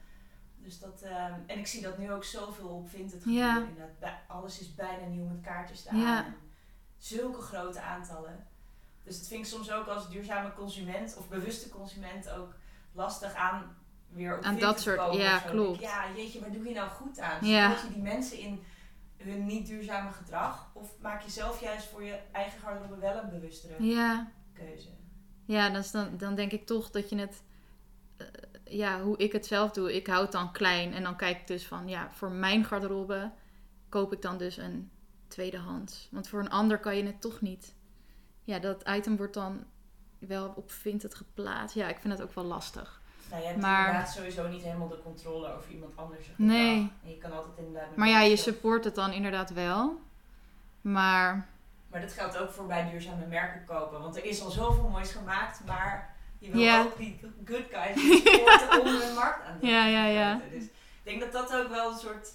[0.63, 3.47] Dus dat, ehm, en ik zie dat nu ook zoveel op Vinted Ja.
[3.53, 3.69] gebeuren.
[3.69, 5.99] Inderdaad, bij- alles is bijna nieuw met kaartjes staan.
[5.99, 6.25] Ja.
[6.25, 6.35] En
[6.97, 8.47] zulke grote aantallen.
[9.03, 12.53] Dus dat vind ik soms ook als duurzame consument of bewuste consument ook
[12.91, 13.77] lastig aan
[14.09, 15.49] weer op Aan dat soort- komen ja, zo.
[15.49, 15.79] klopt.
[15.79, 17.45] Ja, jeetje, waar doe je nou goed aan?
[17.47, 17.69] Ja.
[17.69, 18.63] Je die mensen in
[19.17, 20.69] hun niet duurzame gedrag?
[20.73, 24.31] Of maak je zelf juist voor je eigen garderobe wel een bewustere ja.
[24.53, 24.89] keuze?
[25.45, 27.43] Ja, dan, dan, dan denk ik toch dat je het...
[28.17, 28.27] eh,
[28.69, 29.95] ja, hoe ik het zelf doe.
[29.95, 30.93] Ik hou het dan klein.
[30.93, 31.87] En dan kijk ik dus van...
[31.87, 33.31] Ja, voor mijn garderobe
[33.89, 34.91] koop ik dan dus een
[35.27, 36.07] tweedehands.
[36.11, 37.75] Want voor een ander kan je het toch niet...
[38.43, 39.63] Ja, dat item wordt dan
[40.19, 41.75] wel op Vinted geplaatst.
[41.75, 43.01] Ja, ik vind het ook wel lastig.
[43.29, 46.21] Nou, je hebt Maar- inderdaad sowieso niet helemaal de controle over iemand anders.
[46.21, 46.37] gedrag.
[46.47, 46.91] Nee.
[47.03, 47.95] En je kan altijd inderdaad...
[47.95, 49.99] Maar ja, je support het dan inderdaad wel.
[50.81, 51.47] Maar
[51.89, 54.01] Maar dat geldt ook voor bij duurzame merken kopen.
[54.01, 56.81] Want er is al zoveel moois gemaakt, maar je wil Ja.
[56.81, 60.41] ook die good guys supporten om hun markt aan te Ja, ja, ja.
[60.51, 60.71] Dus ik
[61.03, 62.27] denk dat dat ook wel een soort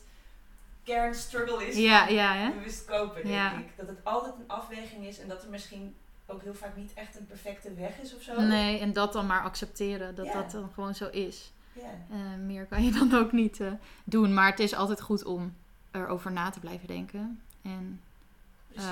[0.82, 2.50] kernstruggle is ja, ja, hè?
[2.50, 3.58] bewust kopen, denk Ja.
[3.58, 3.66] ik.
[3.76, 5.94] Dat het altijd een afweging is en dat er misschien
[6.26, 8.40] ook heel vaak niet echt een perfecte weg is of zo.
[8.40, 10.14] Nee, en dat dan maar accepteren.
[10.14, 10.32] Dat Ja.
[10.32, 11.52] dat dan gewoon zo is.
[11.72, 11.82] Ja.
[12.10, 13.72] Eh, meer kan je dan ook niet eh,
[14.04, 14.34] doen.
[14.34, 15.54] Maar het is altijd goed om
[15.90, 17.40] erover na te blijven denken.
[17.62, 18.00] En,
[18.68, 18.90] Precies.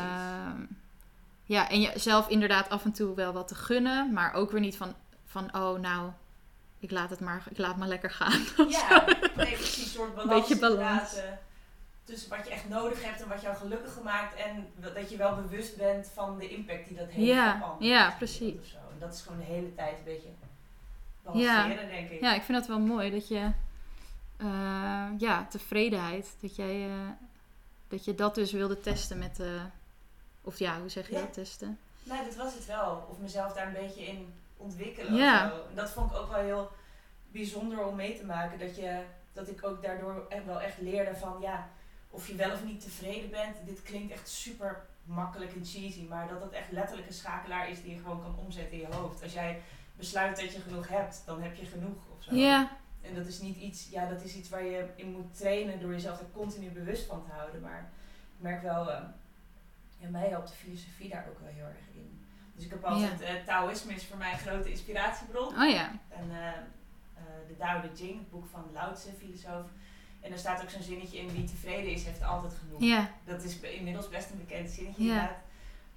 [1.52, 4.12] Ja, en jezelf inderdaad af en toe wel wat te gunnen.
[4.12, 6.10] Maar ook weer niet van, van oh nou,
[6.78, 8.40] ik laat het maar, ik laat maar lekker gaan.
[8.68, 9.04] Ja,
[9.36, 9.84] nee, precies.
[9.84, 11.14] Een soort balans, Beetje balans.
[11.16, 11.22] eh,
[12.04, 14.34] tussen wat je echt nodig hebt en wat jou gelukkig maakt.
[14.34, 17.88] En dat je wel bewust bent van de impact die dat heeft Ja, op anderen.
[17.88, 18.54] ja, precies.
[18.60, 18.76] of zo.
[18.76, 20.28] En dat is gewoon de hele tijd een beetje
[21.22, 22.20] balanceren, denk ik.
[22.20, 23.50] Ja, ik vind dat wel mooi dat je
[24.36, 26.36] eh, ja, tevredenheid.
[26.40, 27.08] Dat, jij, eh,
[27.88, 29.60] dat je dat dus wilde testen met de...
[30.42, 31.20] Of ja, hoe zeg je Ja.
[31.20, 31.78] dat, testen?
[32.02, 33.06] Nee, dat was het wel.
[33.10, 35.44] Of mezelf daar een beetje in ontwikkelen Ja.
[35.46, 35.68] of zo.
[35.68, 36.70] En dat vond ik ook wel heel
[37.30, 38.58] bijzonder om mee te maken.
[38.58, 39.02] Dat, je,
[39.32, 41.68] dat ik ook daardoor wel echt leerde van ja,
[42.10, 43.56] of je wel of niet tevreden bent.
[43.64, 47.82] Dit klinkt echt super makkelijk en cheesy, maar dat dat echt letterlijk een schakelaar is
[47.82, 49.22] die je gewoon kan omzetten in je hoofd.
[49.22, 49.62] Als jij
[49.96, 52.34] besluit dat je genoeg hebt, dan heb je genoeg of zo.
[52.34, 55.80] Ja, En dat is niet iets, ja, dat is iets waar je in moet trainen
[55.80, 57.60] door jezelf er continu bewust van te houden.
[57.60, 57.90] Maar
[58.36, 59.02] ik merk wel, eh,
[60.02, 62.26] ja, mij helpt de filosofie daar ook wel heel erg in.
[62.54, 65.48] Dus ik heb altijd, eh Taoïsme is voor mij een grote inspiratiebron.
[65.62, 65.90] oh ja.
[66.08, 69.66] En eh, eh, de Tao Te Ching, het boek van Lao Tse, filosoof.
[70.20, 72.80] En daar staat ook zo'n zinnetje in, wie tevreden is, heeft altijd genoeg.
[72.80, 75.12] Ja, Dat is inmiddels best een bekend zinnetje Ja.
[75.12, 75.36] inderdaad.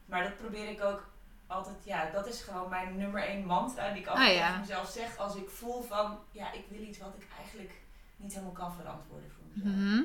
[0.05, 1.09] Maar dat probeer ik ook
[1.47, 4.45] altijd, ja, dat is gewoon mijn nummer één mantra die ik altijd ja.
[4.45, 7.73] tegen mezelf zeg als ik voel van, ja, ik wil iets wat ik eigenlijk
[8.17, 9.75] niet helemaal kan verantwoorden voor mezelf.
[9.75, 10.01] Mhm.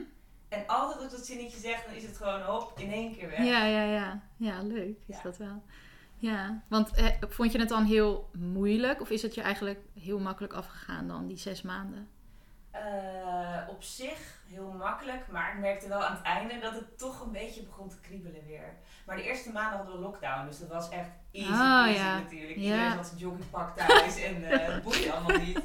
[0.49, 3.39] En altijd ik dat zinnetje zeg, dan is het gewoon hop, in één keer weg.
[3.39, 4.21] ja, ja, ja.
[4.37, 5.23] Ja, leuk is Ja.
[5.23, 5.63] dat wel.
[6.17, 9.01] Ja, want eh, vond je het dan heel moeilijk?
[9.01, 12.09] Of is het je eigenlijk heel makkelijk afgegaan dan, die zes maanden?
[12.71, 17.21] Eh, op zich heel makkelijk, maar ik merkte wel aan het einde dat het toch
[17.25, 18.75] een beetje begon te kriebelen weer.
[19.07, 22.19] Maar de eerste maanden hadden we lockdown, dus dat was echt easy Ah, peasy ja.
[22.19, 22.57] natuurlijk.
[22.57, 22.63] Ja.
[22.63, 25.61] Iedereen zat zijn joggingpak thuis en eh het boeide allemaal niet.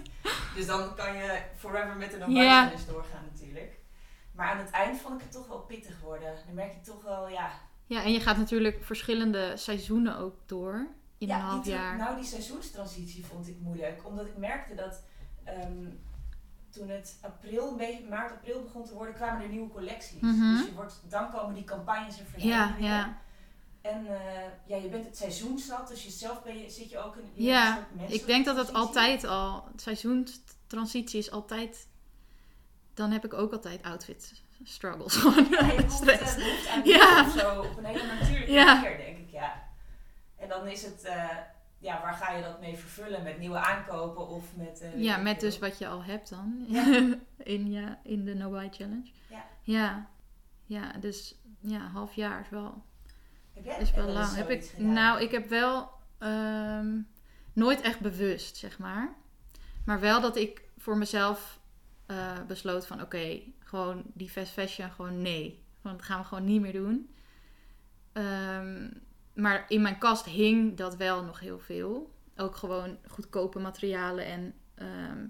[0.56, 2.70] Dus dan kan je forever met een Ja.
[2.70, 3.74] dus doorgaan natuurlijk.
[4.36, 6.34] Maar aan het eind vond ik het toch wel pittig worden.
[6.46, 7.52] Dan merk je toch wel, ja...
[7.88, 11.98] Ja, en je gaat natuurlijk verschillende seizoenen ook door in ja, een half jaar.
[11.98, 14.02] Nou, die seizoenstransitie vond ik moeilijk.
[14.06, 15.02] Omdat ik merkte dat
[15.44, 15.86] ehm,
[16.70, 17.78] toen het april,
[18.10, 20.20] maart, april begon te worden, kwamen er nieuwe collecties.
[20.22, 20.56] Mhm.
[20.58, 22.82] Dus je wordt, dan komen die campagnes en Ja, vernieuwingen.
[22.98, 23.18] ja.
[23.82, 27.16] En eh, ja, je bent het seizoen zat, dus jezelf ben je, zit je ook
[27.16, 29.00] in in een Ja, soort menselijke Ik denk dat het transitie.
[29.00, 31.88] altijd al, seizoenstransitie is altijd,
[32.96, 35.16] dan heb ik ook altijd outfit struggles.
[35.22, 36.36] Gewoon Ja, je stress.
[36.84, 37.30] Ja.
[37.30, 38.74] zo op een hele natuurlijke Ja.
[38.82, 39.64] manier, denk ik, ja.
[40.38, 41.30] En dan is het, eh,
[41.78, 43.24] ja, waar ga je dat mee vervullen?
[43.24, 44.82] Met nieuwe aankopen of met...
[44.82, 46.66] eh, Ja, met dus wat je al hebt dan.
[46.68, 46.86] Ja.
[47.54, 49.10] in, ja, in de No Buy Challenge.
[49.30, 49.46] Ja.
[49.62, 50.08] Ja.
[50.66, 52.84] Ja, dus ja, half jaar is wel,
[53.54, 54.36] Heb jij is wel lang.
[54.36, 54.94] Heb ik, gedaan?
[54.94, 56.98] nou, ik heb wel ehm,
[57.54, 59.14] nooit echt bewust, zeg maar.
[59.86, 61.60] Maar wel dat ik voor mezelf
[62.06, 65.64] eh, besloot van oké, gewoon die fast fashion, gewoon nee.
[65.82, 67.10] Want dat gaan we gewoon niet meer doen.
[68.14, 68.90] Ehm,
[69.34, 72.14] maar in mijn kast hing dat wel nog heel veel.
[72.36, 74.26] Ook gewoon goedkope materialen.
[74.26, 75.26] En ehm,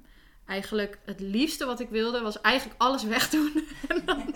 [0.46, 3.52] eigenlijk het liefste wat ik wilde was eigenlijk alles wegdoen.
[3.88, 4.36] en, dan,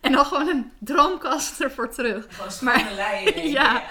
[0.00, 2.26] en dan gewoon een droomkast ervoor terug.
[2.28, 3.84] Gewoon Maar- ik, Ja.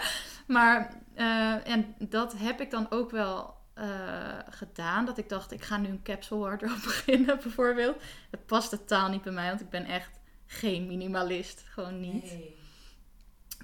[0.48, 5.06] Maar eh, en dat heb ik dan ook wel eh, gedaan.
[5.06, 8.02] Dat ik dacht, ik ga nu een capsule wardrobe beginnen bijvoorbeeld.
[8.32, 11.64] Het past totaal niet bij mij, want ik ben echt geen minimalist.
[11.70, 12.24] Gewoon niet.
[12.24, 12.56] Nee.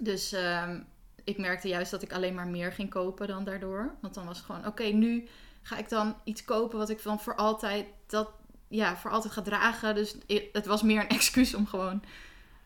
[0.02, 0.80] Dus ehm,
[1.24, 3.96] ik merkte juist dat ik alleen maar meer ging kopen dan daardoor.
[4.02, 5.28] Want dan was het gewoon, oké, nu
[5.62, 8.30] ga ik dan iets kopen wat ik dan voor altijd, dat,
[8.68, 9.96] ja, voor altijd ga dragen.
[9.96, 10.16] Dus
[10.52, 12.04] het was meer een excuus om gewoon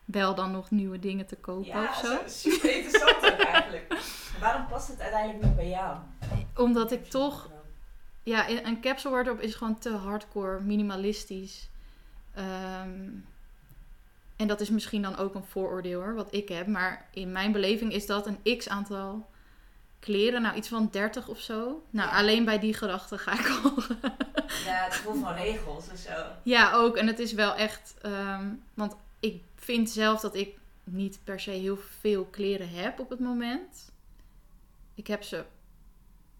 [0.04, 2.18] wel dan nog nieuwe dingen te kopen Ja, of zo.
[2.26, 3.86] super interessant eigenlijk.
[4.40, 5.96] Waarom past het uiteindelijk niet bij jou?
[6.56, 7.50] Omdat ik toch
[8.22, 11.68] Ja, een capsule wardrobe is gewoon te hardcore, minimalistisch.
[12.34, 13.08] Ehm,
[14.36, 16.66] en dat is misschien dan ook een vooroordeel hoor, wat ik heb.
[16.66, 19.26] Maar in mijn beleving is dat een x aantal
[20.00, 20.42] kleren.
[20.42, 21.82] Nou, iets van 30 of zo.
[21.90, 22.16] Nou, Ja.
[22.18, 23.74] alleen bij die gedachte ga ik al.
[24.64, 26.24] Ja, het gevoel van regels of zo.
[26.42, 26.96] ja, ook.
[26.96, 27.94] En het is wel echt...
[28.02, 28.44] ehm,
[28.74, 33.20] want ik vind zelf dat ik niet per se heel veel kleren heb op het
[33.20, 33.92] moment.
[34.96, 35.44] Ik heb ze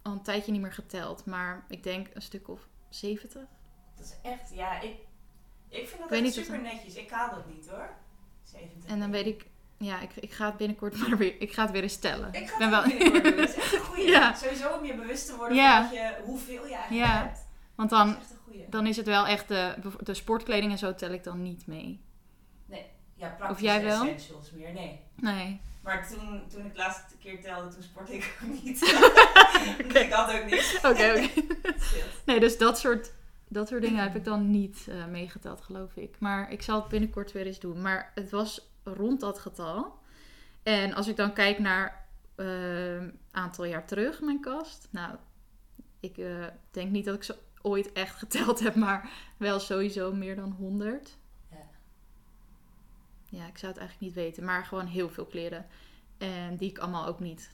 [0.02, 1.24] al een tijdje niet meer geteld.
[1.26, 3.42] Maar ik denk een stuk of 70.
[3.96, 4.96] Dat is echt, ja, ik,
[5.68, 6.94] ik vind dat echt super netjes.
[6.94, 7.90] Ik haal dat niet hoor.
[8.44, 8.90] 70.
[8.90, 11.70] En dan weet ik, ja, ik, ik ga het binnenkort maar weer, ik ga het
[11.70, 12.32] weer eens tellen.
[12.32, 12.98] Ik ga ben het wel, wel...
[12.98, 13.36] binnenkort doen.
[13.36, 14.08] Dat is echt een goeie.
[14.08, 14.34] Ja.
[14.34, 15.86] Sowieso om je bewust te worden Ja.
[15.88, 17.22] van je, hoeveel je eigenlijk Ja.
[17.22, 17.46] hebt.
[17.74, 18.68] want Dat dan, is echt een goeie.
[18.68, 22.04] dan is het wel echt de, de sportkleding en zo tel ik dan niet mee.
[23.18, 24.02] Ja, praktische Of jij wel?
[24.06, 25.00] essentials meer, nee.
[25.14, 25.60] Nee.
[25.86, 28.80] Maar toen, toen ik de laatste keer telde, toen sportte ik ook niet.
[29.88, 30.76] Dus ik had ook niks.
[30.76, 31.28] Oké, oké.
[32.26, 33.12] Nee, dus dat soort,
[33.48, 36.16] dat soort dingen heb ik dan niet eh, meegeteld, geloof ik.
[36.18, 37.80] Maar ik zal het binnenkort weer eens doen.
[37.80, 39.98] Maar het was rond dat getal.
[40.62, 44.88] En als ik dan kijk naar een aantal jaar terug, mijn kast.
[44.90, 45.16] Nou,
[46.00, 50.36] ik eh, denk niet dat ik ze ooit echt geteld heb, maar wel sowieso meer
[50.36, 51.16] dan 100.
[53.36, 53.42] Ja.
[53.42, 54.44] Ja, ik zou het eigenlijk niet weten.
[54.44, 55.66] Maar gewoon heel veel kleren.
[56.18, 57.50] En die ik allemaal ook niet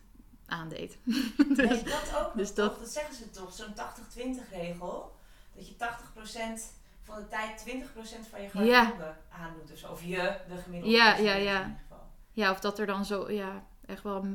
[0.46, 0.98] aandeed.
[1.04, 2.30] dus, Nee, dat ook.
[2.36, 2.78] dus nog, dat- toch?
[2.78, 5.16] dat zeggen ze toch, zo'n 80-20 regel.
[5.54, 8.84] Dat je 80% van de tijd 20% van je Ja.
[8.84, 9.68] garderobe aandoet.
[9.68, 11.60] Dus of je, de gemiddelde Ja, ja, ja.
[11.60, 12.06] in ieder geval.
[12.32, 14.26] Ja, of dat er dan zo, ja, echt wel.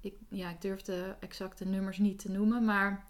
[0.00, 3.04] Ik, ja, ik durf de exacte nummers niet te noemen, maar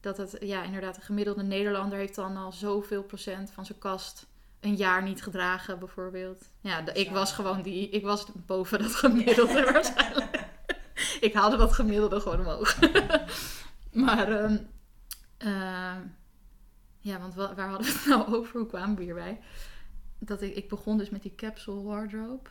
[0.00, 4.26] dat het, ja, inderdaad, een gemiddelde Nederlander heeft dan al zoveel procent van zijn kast
[4.60, 6.44] een jaar niet gedragen, bijvoorbeeld.
[6.60, 10.44] Ja, de- ik was gewoon die, ik was boven dat gemiddelde waarschijnlijk.
[11.20, 12.78] ik haalde dat gemiddelde gewoon omhoog.
[13.92, 14.56] maar, ehm,
[15.38, 16.00] ehm,
[16.98, 18.58] ja, want wa- waar hadden we het nou over?
[18.58, 19.40] Hoe kwamen we hierbij?
[20.18, 22.48] Dat ik, ik begon dus met die capsule wardrobe.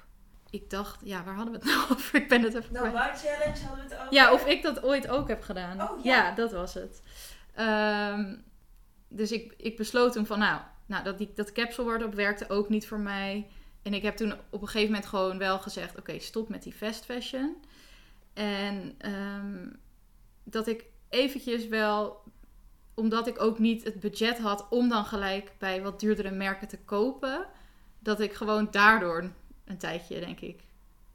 [0.50, 2.16] Ik dacht, ja, waar hadden we het nou over?
[2.22, 4.14] Ik ben het even Nou, Challenge hadden we het over.
[4.14, 5.82] Ja, of ik dat ooit ook heb gedaan.
[5.82, 6.32] Oh, ja.
[6.32, 7.02] dat was het.
[7.54, 8.36] Ehm,
[9.08, 12.88] dus ik, ik besloot toen van, nou, nou dat, die, dat capsule werkte ook niet
[12.88, 13.48] voor mij.
[13.82, 16.74] En ik heb toen op een gegeven moment gewoon wel gezegd, oké, stop met die
[16.74, 17.56] fast fashion.
[18.34, 19.70] En ehm,
[20.44, 22.24] dat ik eventjes wel,
[22.94, 26.80] omdat ik ook niet het budget had om dan gelijk bij wat duurdere merken te
[26.80, 27.46] kopen,
[28.00, 29.32] dat ik gewoon daardoor
[29.66, 30.64] een tijdje, denk ik,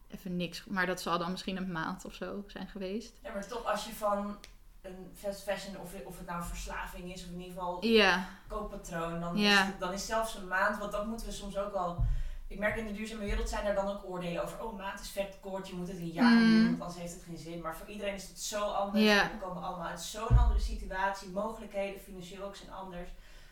[0.08, 0.64] even niks.
[0.64, 3.12] Maar dat zal dan misschien een maand of zo zijn geweest.
[3.22, 4.36] Ja, maar toch als je van
[4.82, 8.26] een fast fashion, of, of het nou een verslaving is, of in ieder geval Ja,
[8.48, 12.04] kooppatroon, dan, is, dan is zelfs een maand, want dat moeten we soms ook wel.
[12.46, 15.08] Ik merk in de duurzame wereld zijn er dan ook oordelen over, oh maand is
[15.10, 16.38] vet kort, je moet het een jaar Mm.
[16.48, 17.60] doen, want anders heeft het geen zin.
[17.60, 19.04] Maar voor iedereen is het zo anders.
[19.04, 23.08] We komen allemaal uit zo'n andere situatie, mogelijkheden financieel ook zijn anders.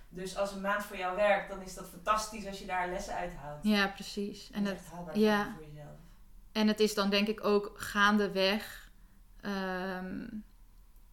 [0.09, 3.14] Dus als een maand voor jou werkt, dan is dat fantastisch als je daar lessen
[3.14, 3.59] uit haalt.
[3.62, 4.51] ja, precies.
[4.51, 5.55] En Dat haalbaar ja.
[5.57, 5.97] voor jezelf.
[6.53, 8.90] en het is dan denk ik ook gaandeweg
[9.40, 10.27] ehm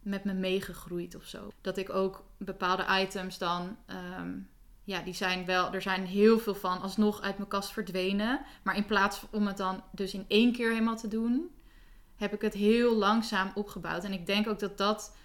[0.08, 1.52] met me meegegroeid of zo.
[1.60, 4.38] Dat ik ook bepaalde items dan, ehm,
[4.84, 8.40] ja, die zijn wel, er zijn heel veel van alsnog uit mijn kast verdwenen.
[8.62, 11.50] Maar in plaats om het dan dus in één keer helemaal te doen,
[12.16, 14.04] heb ik het heel langzaam opgebouwd.
[14.04, 15.16] En ik denk ook dat dat,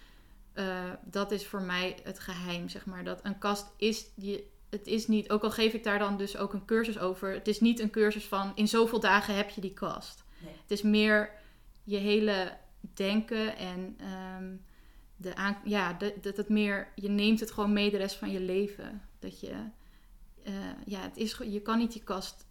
[0.53, 3.03] eh, dat is voor mij het geheim, zeg maar.
[3.03, 6.37] Dat een kast is, je, het is niet, ook al geef ik daar dan dus
[6.37, 9.61] ook een cursus over, het is niet een cursus van in zoveel dagen heb je
[9.61, 10.23] die kast.
[10.39, 10.53] Nee.
[10.61, 11.29] Het is meer
[11.83, 12.57] je hele
[12.93, 14.55] denken en ehm,
[15.23, 18.39] de aan, ja, dat het meer, je neemt het gewoon mee de rest van je
[18.39, 19.01] leven.
[19.19, 19.53] Dat je,
[20.43, 20.53] eh,
[20.86, 22.45] ja, het is, je kan niet die kast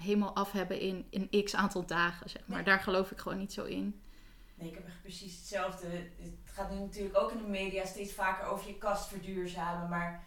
[0.00, 2.56] helemaal af hebben in een x aantal dagen, zeg maar.
[2.56, 2.66] Nee.
[2.66, 4.00] Daar geloof ik gewoon niet zo in.
[4.54, 5.86] Nee, ik heb echt precies hetzelfde.
[6.16, 9.88] Het gaat nu natuurlijk ook in de media steeds vaker over je kast verduurzamen.
[9.88, 10.24] Maar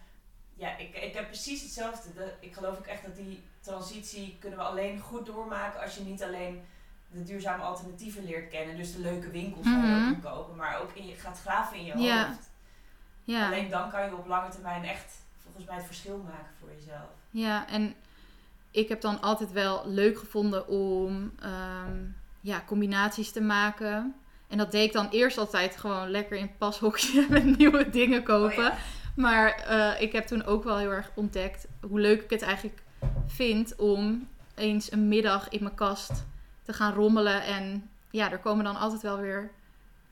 [0.54, 2.12] ja, ik, ik heb precies hetzelfde.
[2.12, 6.02] De, ik geloof ook echt dat die transitie kunnen we alleen goed doormaken als je
[6.02, 6.62] niet alleen
[7.10, 8.76] de duurzame alternatieven leert kennen.
[8.76, 10.08] Dus de leuke winkels waar je Mhm.
[10.14, 10.56] ook kan kopen.
[10.56, 12.26] Maar ook in je, gaat graven in je Ja.
[12.28, 12.50] hoofd.
[13.24, 13.46] Ja.
[13.46, 17.08] Alleen dan kan je op lange termijn echt volgens mij het verschil maken voor jezelf.
[17.30, 17.94] Ja, en
[18.70, 21.96] ik heb dan altijd wel leuk gevonden om ehm,
[22.40, 24.14] ja, combinaties te maken.
[24.48, 28.22] En dat deed ik dan eerst altijd gewoon lekker in het pashokje met nieuwe dingen
[28.22, 28.56] kopen.
[28.66, 28.76] Oh ja.
[29.16, 32.82] Maar eh, ik heb toen ook wel heel erg ontdekt hoe leuk ik het eigenlijk
[33.26, 36.24] vind om eens een middag in mijn kast
[36.68, 37.42] te gaan rommelen.
[37.42, 39.50] En ja, er komen dan altijd wel weer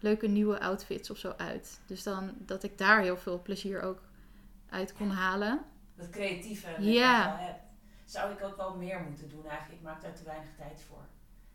[0.01, 1.81] leuke nieuwe outfits of zo uit.
[1.87, 4.03] Dus dan dat ik daar heel veel plezier ook
[4.71, 5.63] uit kon halen.
[5.97, 7.37] Dat creatieve dat Ja.
[7.39, 7.61] hebt.
[8.05, 9.79] Zou ik ook wel meer moeten doen eigenlijk.
[9.81, 11.05] Ik maak daar te weinig tijd voor.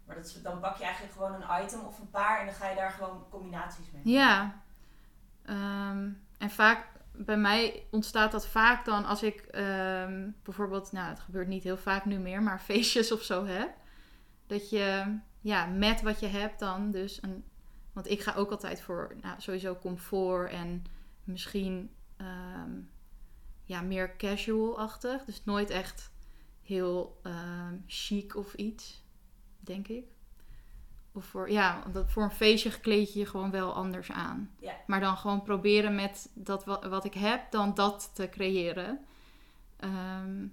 [0.06, 2.56] Maar dat is, dan pak je eigenlijk gewoon een item of een paar en dan
[2.56, 4.14] ga je daar gewoon combinaties mee.
[4.14, 4.62] Ja.
[5.46, 11.20] Ehm, en vaak, bij mij ontstaat dat vaak dan als ik ehm, bijvoorbeeld, nou het
[11.20, 13.80] gebeurt niet heel vaak nu meer, maar feestjes of zo heb.
[14.52, 17.44] Dat je, ja, met wat je hebt dan dus een,
[17.94, 20.84] want ik ga ook altijd voor, nou sowieso comfort en
[21.24, 22.72] misschien, ehm,
[23.64, 25.24] ja, meer casual-achtig.
[25.26, 26.12] Dus nooit echt
[26.62, 29.04] heel ehm, chic of iets,
[29.60, 30.06] denk ik.
[31.12, 34.56] Of voor, ja, dat voor een feestje kleed je je gewoon wel anders aan.
[34.60, 34.76] Ja.
[34.88, 39.06] Maar dan gewoon proberen met dat wat, wat ik heb, dan dat te creëren.
[39.78, 40.48] Ehm,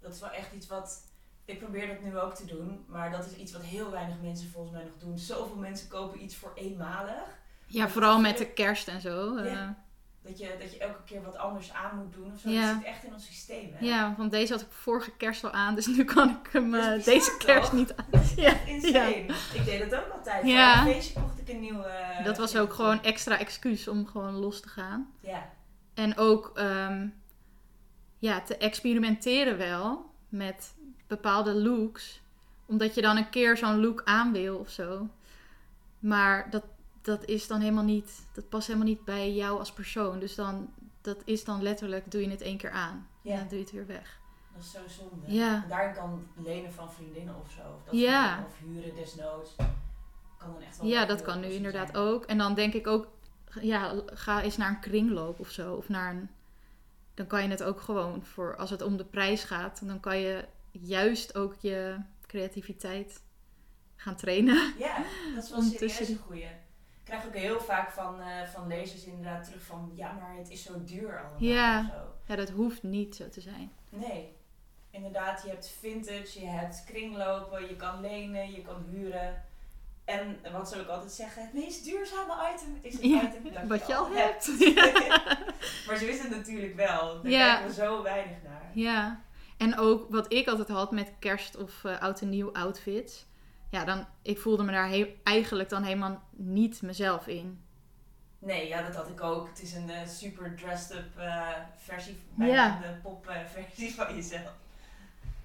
[0.00, 1.06] Dat is wel echt iets wat.
[1.48, 4.50] Ik probeer dat nu ook te doen, maar dat is iets wat heel weinig mensen
[4.50, 5.18] volgens mij nog doen.
[5.18, 7.38] Zoveel mensen kopen iets voor eenmalig.
[7.66, 9.36] ja, vooral met de kerst en zo.
[9.36, 9.86] eh, Ja.
[10.22, 12.48] Dat je, dat je elke keer wat anders aan moet doen of zo.
[12.50, 12.66] Ja.
[12.66, 13.70] Dat zit echt in ons systeem.
[13.74, 13.86] Hè?
[13.86, 16.80] ja, want deze had ik vorige kerst al aan, dus nu kan ik hem eh,
[16.94, 17.72] bizar, deze kerst toch?
[17.78, 18.06] niet aan.
[18.36, 19.26] Ja, Insane.
[19.54, 20.46] Ik deed dat ook altijd.
[20.46, 20.78] Ja.
[20.82, 21.84] Voor een feestje kocht ik een nieuwe.
[21.84, 25.12] eh, dat was ook gewoon extra excuus om gewoon los te gaan.
[25.20, 25.50] Ja.
[25.94, 27.08] En ook ehm,
[28.18, 30.74] ja, te experimenteren wel met
[31.08, 32.20] bepaalde looks.
[32.66, 35.08] Omdat je dan een keer zo'n look aan wil of zo.
[35.98, 36.64] Maar dat,
[37.02, 40.18] dat is dan helemaal niet, dat past helemaal niet bij jou als persoon.
[40.18, 43.08] Dus dan, dat is dan letterlijk, doe je het één keer aan.
[43.22, 43.32] Ja.
[43.32, 44.18] En dan doe je het weer weg.
[44.54, 45.32] Dat is zo zonde.
[45.34, 45.62] Ja.
[45.62, 47.60] En daarin kan lenen van vriendinnen of zo.
[47.60, 48.44] Of, dat Ja.
[48.46, 49.54] of huren desnoods.
[50.38, 52.02] Kan dan echt wel Ja, dat kan nu inderdaad zijn.
[52.04, 52.24] ook.
[52.24, 53.06] En dan denk ik ook,
[53.60, 55.74] ja, ga eens naar een kringloop of zo.
[55.74, 56.28] Of naar een,
[57.14, 60.18] dan kan je het ook gewoon voor, als het om de prijs gaat, dan kan
[60.18, 63.22] je juist ook je creativiteit
[63.96, 64.74] gaan trainen.
[64.78, 64.96] Ja,
[65.34, 66.42] dat is wel serieus een goeie.
[66.44, 69.92] Ik krijg ook heel vaak van, eh, van lezers inderdaad terug van...
[69.94, 71.40] Ja, maar het is zo duur allemaal.
[71.42, 71.82] Ja.
[71.90, 72.14] Zo.
[72.26, 73.72] Ja, dat hoeft niet zo te zijn.
[73.88, 74.36] Nee.
[74.90, 79.42] Inderdaad, je hebt vintage, je hebt kringlopen, je kan lenen, je kan huren.
[80.04, 81.42] En wat zou ik altijd zeggen?
[81.42, 84.46] Het meest duurzame item is het Ja, item dat wat je al hebt.
[85.86, 87.22] maar zo is het natuurlijk wel.
[87.22, 87.48] Daar Ja.
[87.54, 88.70] kijken we zo weinig naar.
[88.74, 89.20] Ja,
[89.58, 93.26] en ook wat ik altijd had met kerst of eh, oud en nieuw outfits.
[93.70, 97.60] Ja, dan, ik voelde me daar eigenlijk dan helemaal niet mezelf in.
[98.38, 99.48] Nee, ja, dat had ik ook.
[99.48, 102.78] Het is een eh, super dressed up eh, versie, bijna Ja.
[102.80, 104.52] de pop eh, versie van jezelf.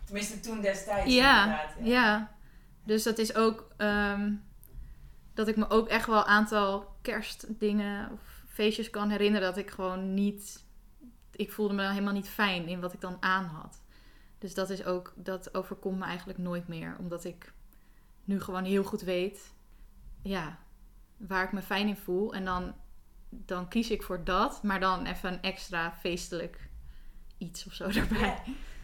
[0.03, 1.73] Tenminste toen destijds Ja, inderdaad.
[1.81, 2.31] ja.
[2.83, 4.31] Dus dat is ook ehm,
[5.33, 9.69] dat ik me ook echt wel een aantal kerstdingen of feestjes kan herinneren dat ik
[9.69, 10.63] gewoon niet.
[11.31, 13.81] Ik voelde me helemaal niet fijn in wat ik dan aan had.
[14.43, 16.95] Dus dat is ook, dat overkomt me eigenlijk nooit meer.
[16.99, 17.53] Omdat ik
[18.23, 19.53] nu gewoon heel goed weet,
[20.21, 20.57] ja,
[21.17, 22.33] waar ik me fijn in voel.
[22.33, 22.75] En dan,
[23.29, 26.69] dan kies ik voor dat, maar dan even een extra feestelijk
[27.37, 28.19] iets of zo erbij.
[28.19, 28.41] Ja.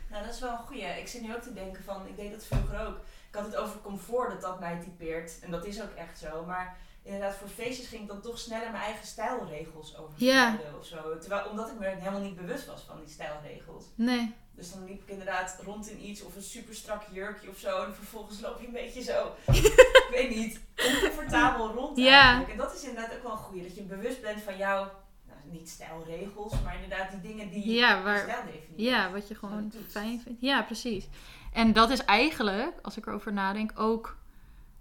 [0.10, 1.00] Nou, dat is wel een goeie.
[1.00, 2.98] Ik zit nu ook te denken van, ik deed dat vroeger ook.
[3.30, 5.39] Ik had het over comfort, dat dat mij typeert.
[5.39, 6.45] En dat is ook echt zo.
[6.45, 11.17] Maar inderdaad, voor feestjes ging ik dan toch sneller mijn eigen stijlregels overschrijden of zo.
[11.17, 13.86] Terwijl, omdat ik me helemaal niet bewust was van die stijlregels.
[13.95, 14.36] Nee.
[14.60, 17.84] Dus dan liep ik inderdaad rond in iets of een super strak jurkje of zo.
[17.84, 22.48] En vervolgens loop je een beetje zo, ik weet niet, oncomfortabel rond Ja.
[22.50, 23.63] En dat is inderdaad ook wel een goeie.
[23.63, 24.91] Dat je bewust bent van jouw,
[25.28, 28.95] nou, niet stijlregels, maar inderdaad die dingen die Ja, je waar, stijl definiëren.
[28.95, 30.41] Ja, wat je gewoon fijn vindt.
[30.41, 31.08] Ja, precies.
[31.54, 34.17] En dat is eigenlijk, als ik erover nadenk, ook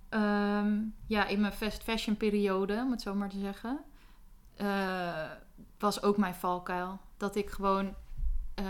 [0.09, 3.81] ehm, ja, in mijn fast fashion periode, om het zo maar te zeggen,
[4.57, 5.31] eh,
[5.79, 6.99] was ook mijn valkuil.
[7.17, 7.95] Dat ik gewoon
[8.55, 8.65] eh,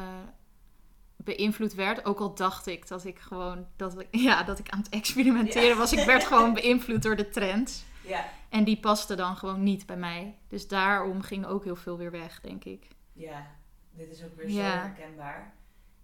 [1.35, 2.05] beïnvloed werd.
[2.05, 5.69] Ook al dacht ik dat ik gewoon dat ik, ja, dat ik aan het experimenteren
[5.69, 5.75] Ja.
[5.77, 5.93] was.
[5.93, 7.85] Ik werd gewoon beïnvloed door de trends.
[8.05, 10.35] Ja, En die paste dan gewoon niet bij mij.
[10.49, 12.87] Dus daarom ging ook heel veel weer weg, denk ik.
[13.13, 13.47] ja,
[13.91, 15.53] dit is ook weer zo herkenbaar.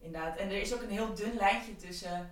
[0.01, 0.37] Inderdaad.
[0.37, 2.31] En er is ook een heel dun lijntje tussen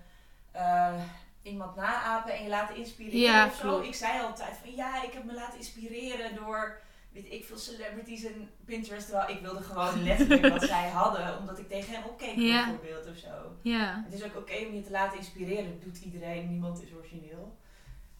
[0.50, 0.94] eh,
[1.42, 3.60] iemand naapen en je laten inspireren Ja, of zo.
[3.62, 3.86] klopt.
[3.86, 6.80] Ik zei altijd van ja, ik heb me laten inspireren door
[7.12, 9.06] weet ik veel celebrities en Pinterest.
[9.08, 13.16] Terwijl ik wilde gewoon letterlijk wat zij hadden, omdat ik tegen hen opkeek bijvoorbeeld of
[13.16, 13.56] zo.
[13.62, 15.70] Ja, Het is ook oké om je te laten inspireren.
[15.70, 17.56] Dat doet iedereen, niemand is origineel.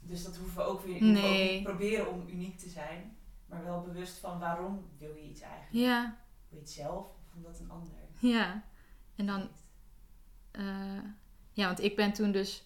[0.00, 1.54] Dus dat hoeven we ook weer we hoeven ook Nee.
[1.54, 3.16] niet proberen om uniek te zijn.
[3.46, 5.72] Maar wel bewust van waarom wil je iets eigenlijk.
[5.86, 6.02] ja,
[6.48, 7.90] Wil je het zelf of omdat een ander?
[8.18, 8.62] ja.
[9.16, 9.48] En dan
[10.52, 11.02] Eh,
[11.52, 12.64] ja, want ik ben toen dus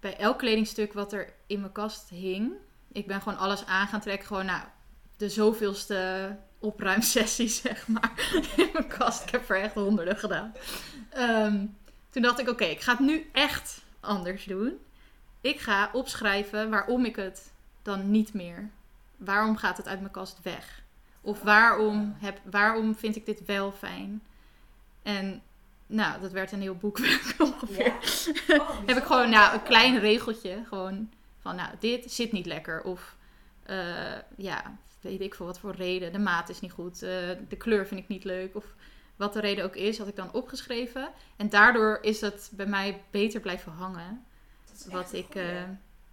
[0.00, 2.52] bij elk kledingstuk wat er in mijn kast hing,
[2.92, 4.26] ik ben gewoon alles aan gaan trekken.
[4.26, 4.62] Gewoon, nou,
[5.16, 8.12] de zoveelste opruimsessie, zeg maar,
[8.56, 9.22] in mijn kast.
[9.22, 10.54] Ik heb er echt honderden gedaan.
[11.10, 11.66] Ehm,
[12.10, 14.78] toen dacht ik, oké, ik ga het nu echt anders doen.
[15.40, 17.52] Ik ga opschrijven waarom ik het
[17.82, 18.70] dan niet meer.
[19.16, 20.82] Waarom gaat het uit mijn kast weg?
[21.20, 24.22] Of waarom, heb, waarom vind ik dit wel fijn?
[25.02, 25.42] En
[25.86, 27.84] nou, dat werd een heel boekwerk ongeveer.
[28.46, 28.56] Ja.
[28.60, 30.62] Oh, Heb ik gewoon nou, een klein regeltje.
[30.68, 32.82] Gewoon van, nou, dit zit niet lekker.
[32.82, 33.16] Of
[33.62, 34.76] eh, ja,
[35.06, 36.12] weet ik veel wat voor reden.
[36.12, 37.02] De maat is niet goed.
[37.02, 37.10] eh,
[37.48, 38.56] de kleur vind ik niet leuk.
[38.56, 38.74] Of
[39.16, 41.10] wat de reden ook is, had ik dan opgeschreven.
[41.36, 44.24] En daardoor is dat bij mij beter blijven hangen.
[44.90, 45.26] Wat ik.
[45.32, 45.46] goeie.
[45.46, 45.62] eh,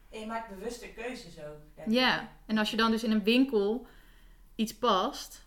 [0.10, 1.92] En je maakt bewuste keuzes ook.
[1.94, 3.88] ja, en als je dan dus in een winkel
[4.56, 5.46] iets past.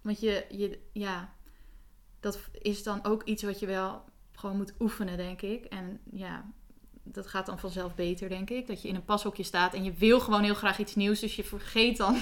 [0.00, 1.32] Want je, je, ja,
[2.20, 5.64] dat is dan ook iets wat je wel gewoon moet oefenen, denk ik.
[5.64, 6.50] En ja,
[7.12, 8.66] dat gaat dan vanzelf beter, denk ik.
[8.66, 11.20] Dat je in een pashokje staat en je wil gewoon heel graag iets nieuws.
[11.20, 12.14] Dus je vergeet dan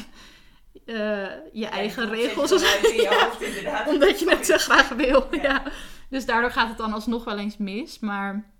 [0.85, 2.51] eh, je Ja, eigen regels.
[2.51, 3.89] je hoofd, inderdaad.
[3.89, 5.27] Omdat je het zo graag wil.
[5.31, 5.43] Ja.
[5.43, 5.63] Ja.
[6.09, 7.99] Dus daardoor gaat het dan alsnog wel eens mis.
[7.99, 8.51] Maar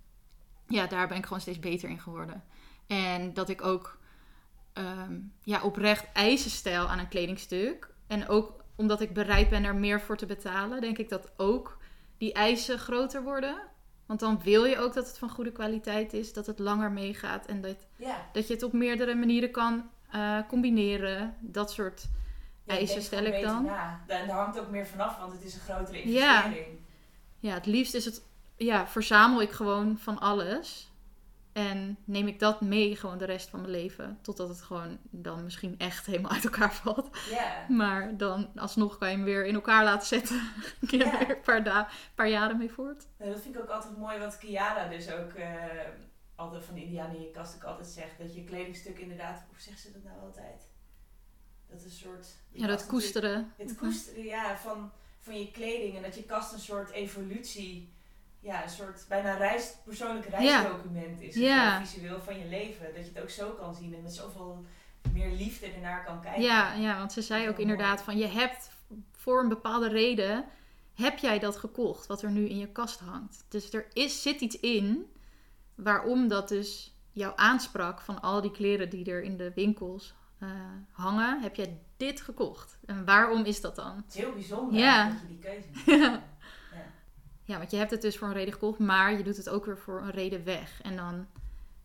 [0.67, 2.43] ja, daar ben ik gewoon steeds beter in geworden.
[2.87, 3.97] En dat ik ook
[4.73, 7.89] ehm, ja, oprecht eisen stel aan een kledingstuk.
[8.07, 11.77] En ook omdat ik bereid ben er meer voor te betalen, denk ik dat ook
[12.17, 13.57] die eisen groter worden.
[14.05, 17.45] Want dan wil je ook dat het van goede kwaliteit is, dat het langer meegaat
[17.45, 18.25] en dat, Ja.
[18.33, 21.35] dat je het op meerdere manieren kan eh, combineren.
[21.39, 22.05] Dat soort
[22.63, 23.63] Ja, eisen stel ik dan.
[23.65, 23.99] na.
[24.07, 26.35] Daar, hangt ook meer vanaf, want het is een grotere Ja.
[26.45, 26.77] investering.
[27.39, 28.21] Ja, het liefst is het,
[28.57, 30.91] ja, verzamel ik gewoon van alles.
[31.55, 34.17] En neem ik dat mee gewoon de rest van mijn leven.
[34.21, 37.17] Totdat het gewoon dan misschien echt helemaal uit elkaar valt.
[37.29, 37.65] Ja.
[37.69, 40.41] Maar dan alsnog kan je hem weer in elkaar laten zetten.
[40.87, 41.11] Kun je Ja.
[41.19, 43.05] er weer een paar, da- paar jaren mee voort.
[43.17, 45.53] Dat vind ik ook altijd mooi wat Kiara dus ook eh,
[46.35, 48.17] altijd van de Indiaan in je kast ook altijd zegt.
[48.19, 50.67] Dat je kledingstuk inderdaad, hoe zegt ze dat nou altijd?
[51.69, 52.27] Dat is een soort...
[52.51, 53.51] Ja, dat koesteren.
[53.57, 57.93] Het koesteren, ja, van, van je kleding en dat je kast een soort evolutie,
[58.45, 61.35] ja, een soort bijna reis, persoonlijk reisdocument is.
[61.35, 61.41] Ja.
[61.41, 61.85] Ja.
[61.85, 62.85] Visueel van je leven.
[62.95, 64.65] Dat je het ook zo kan zien en met zoveel
[65.13, 66.41] meer liefde ernaar kan kijken.
[66.41, 68.69] Ja, ja, want ze zei ook inderdaad van je hebt
[69.11, 70.45] voor een bepaalde reden
[70.93, 73.45] heb jij dat gekocht wat er nu in je kast hangt.
[73.49, 75.05] Dus er is, zit iets in
[75.75, 80.49] waarom dat dus jou aansprak van al die kleren die er in de winkels eh,
[80.91, 81.41] hangen.
[81.41, 82.77] Heb jij dit gekocht?
[82.85, 83.95] En waarom is dat dan?
[83.95, 85.09] Het is heel bijzonder Ja.
[85.09, 85.67] dat je die keuze
[86.07, 86.21] maakt.
[87.45, 87.57] Ja.
[87.57, 89.77] Want je hebt het dus voor een reden gekocht, maar je doet het ook weer
[89.77, 90.81] voor een reden weg.
[90.81, 91.27] En dan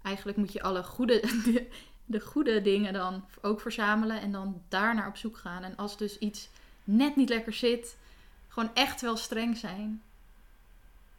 [0.03, 1.69] eigenlijk moet je alle goede, de,
[2.05, 5.63] de goede dingen dan ook verzamelen en dan daarnaar op zoek gaan.
[5.63, 6.49] En als dus iets
[6.85, 7.97] net niet lekker zit,
[8.49, 10.03] gewoon echt wel streng zijn.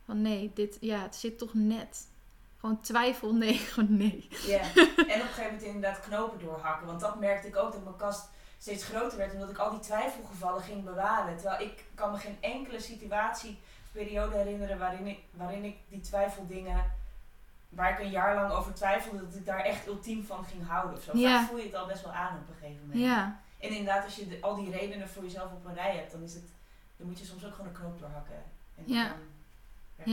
[0.06, 2.08] Van nee, dit, ja, het zit toch net.
[2.60, 4.28] Gewoon twijfel, nee, gewoon nee.
[4.46, 6.88] Ja, en op een gegeven moment inderdaad knopen doorhakken.
[6.88, 9.34] Want dat merkte ik ook dat mijn kast steeds groter werd.
[9.34, 11.38] Omdat ik al die twijfelgevallen ging bewaren.
[11.38, 13.60] Terwijl ik kan me geen enkele situatie
[13.92, 16.92] periode herinneren waarin ik, waarin ik die twijfeldingen,
[17.70, 20.98] waar ik een jaar lang over twijfelde, dat ik daar echt ultiem van ging houden
[20.98, 21.18] of zo.
[21.18, 21.39] Ja.
[21.39, 23.00] Vaak voel je het al best wel aan op een gegeven moment.
[23.06, 26.12] Ja, En inderdaad, als je de- al die redenen voor jezelf op een rij hebt,
[26.12, 26.44] dan is het,
[26.98, 28.44] dan moet je soms ook gewoon een knoop doorhakken.
[28.78, 29.08] En Ja.
[29.08, 29.18] dan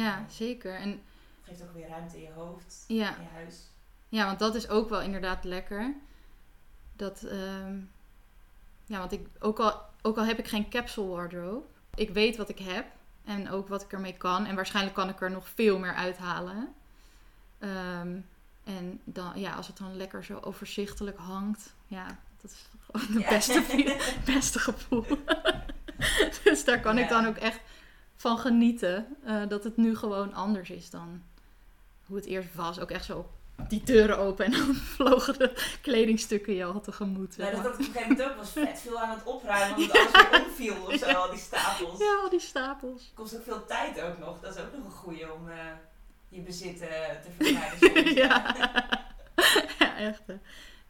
[0.01, 0.75] ja, zeker.
[0.75, 1.01] En Het
[1.43, 3.57] geeft ook weer ruimte in je hoofd, ja, in je huis.
[4.09, 5.95] Ja, want dat is ook wel inderdaad lekker.
[6.97, 7.77] Dat, ehm,
[8.85, 12.49] ja, want ik, ook, al, ook al heb ik geen capsule wardrobe, ik weet wat
[12.49, 12.87] ik heb
[13.29, 14.47] en ook wat ik ermee kan.
[14.47, 16.75] En waarschijnlijk kan ik er nog veel meer uithalen.
[17.59, 18.17] Ehm,
[18.65, 22.07] en dan, ja, als het dan lekker zo overzichtelijk hangt, ja,
[22.41, 23.29] dat is het Ja.
[23.29, 23.65] beste,
[24.35, 25.05] beste gevoel.
[26.45, 27.61] dus daar kan ik dan ook echt
[28.17, 29.17] van genieten.
[29.25, 31.23] eh, dat het nu gewoon anders is dan
[32.07, 32.81] hoe het eerst was.
[32.81, 33.31] Ook echt zo
[33.69, 37.37] die deuren open en dan vlogen de kledingstukken je al tegemoet.
[37.37, 38.37] Nou, dat ik op een gegeven moment ook.
[38.37, 41.99] was vet veel aan het opruimen, omdat alles weer omviel of zo, al die stapels.
[41.99, 43.11] Ja, al die stapels.
[43.15, 44.41] Kost ook veel tijd ook nog.
[44.41, 45.57] Dat is ook nog een goeie om eh,
[46.29, 48.15] je bezit eh, te vermijden.
[48.25, 48.55] ja.
[49.79, 50.23] ja, echt.
[50.27, 50.39] hè.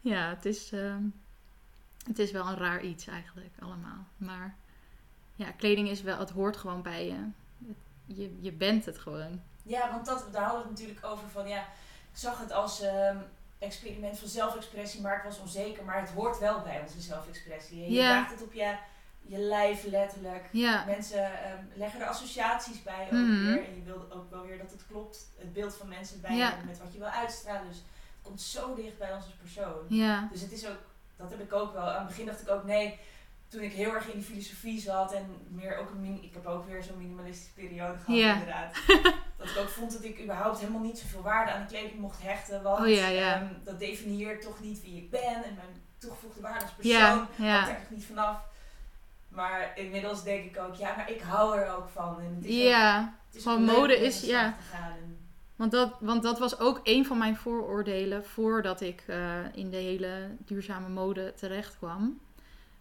[0.01, 1.03] Ja, het is, ehm,
[2.07, 4.05] het is wel een raar iets eigenlijk allemaal.
[4.17, 4.55] Maar
[5.35, 7.27] ja, kleding is wel, het hoort gewoon bij je.
[8.05, 9.41] Je, je bent het gewoon.
[9.63, 11.67] Ja, want dat, daar hadden we het natuurlijk over van, ja,
[12.13, 13.17] zag het als ehm,
[13.59, 15.83] experiment van zelfexpressie, maar ik was onzeker.
[15.83, 17.91] Maar het hoort wel bij onze zelfexpressie.
[17.91, 18.75] Je draagt het op je,
[19.21, 20.49] je lijf letterlijk.
[20.85, 23.45] Mensen ehm, leggen er associaties bij ook Mhm.
[23.45, 23.65] weer.
[23.65, 25.29] En je wil ook wel weer dat het klopt.
[25.37, 27.67] Het beeld van mensen bij je, met wat je wil uitstralen.
[27.67, 27.85] Dus het
[28.21, 29.85] komt zo dicht bij ons als persoon.
[30.31, 30.79] Dus het is ook,
[31.17, 31.89] dat heb ik ook wel.
[31.89, 32.99] Aan het begin dacht ik ook, nee,
[33.47, 36.45] toen ik heel erg in die filosofie zat en meer ook een, min- ik heb
[36.45, 38.75] ook weer zo'n minimalistische periode gehad inderdaad.
[39.39, 42.21] dat ik ook vond dat ik überhaupt helemaal niet zoveel waarde aan de kleding mocht
[42.21, 42.63] hechten.
[42.63, 43.33] Want Oh ja, ja.
[43.35, 46.91] ehm, dat definieert toch niet wie ik ben en mijn toegevoegde waarde als persoon.
[46.99, 47.65] ja, ik ja.
[47.65, 48.37] daar echt niet vanaf.
[49.29, 52.19] Maar inmiddels denk ik ook, ja, maar ik hou er ook van.
[52.19, 54.55] En het is ook- Ja, het is gewoon ook leuk mode is- ja.
[55.55, 59.77] Want dat, want dat was ook een van mijn vooroordelen voordat ik eh, in de
[59.77, 62.19] hele duurzame mode terecht kwam.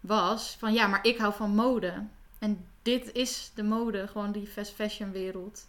[0.01, 1.93] Was van ja, maar ik hou van mode.
[2.39, 5.67] En dit is de mode, gewoon die fast fashion wereld.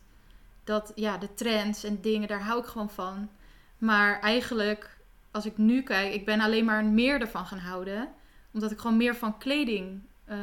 [0.70, 3.30] Dat ja, de trends en dingen, daar hou ik gewoon van.
[3.78, 4.98] Maar eigenlijk,
[5.32, 8.10] als ik nu kijk, ik ben alleen maar meer ervan gaan houden.
[8.54, 10.38] Omdat ik gewoon meer van kleding eh,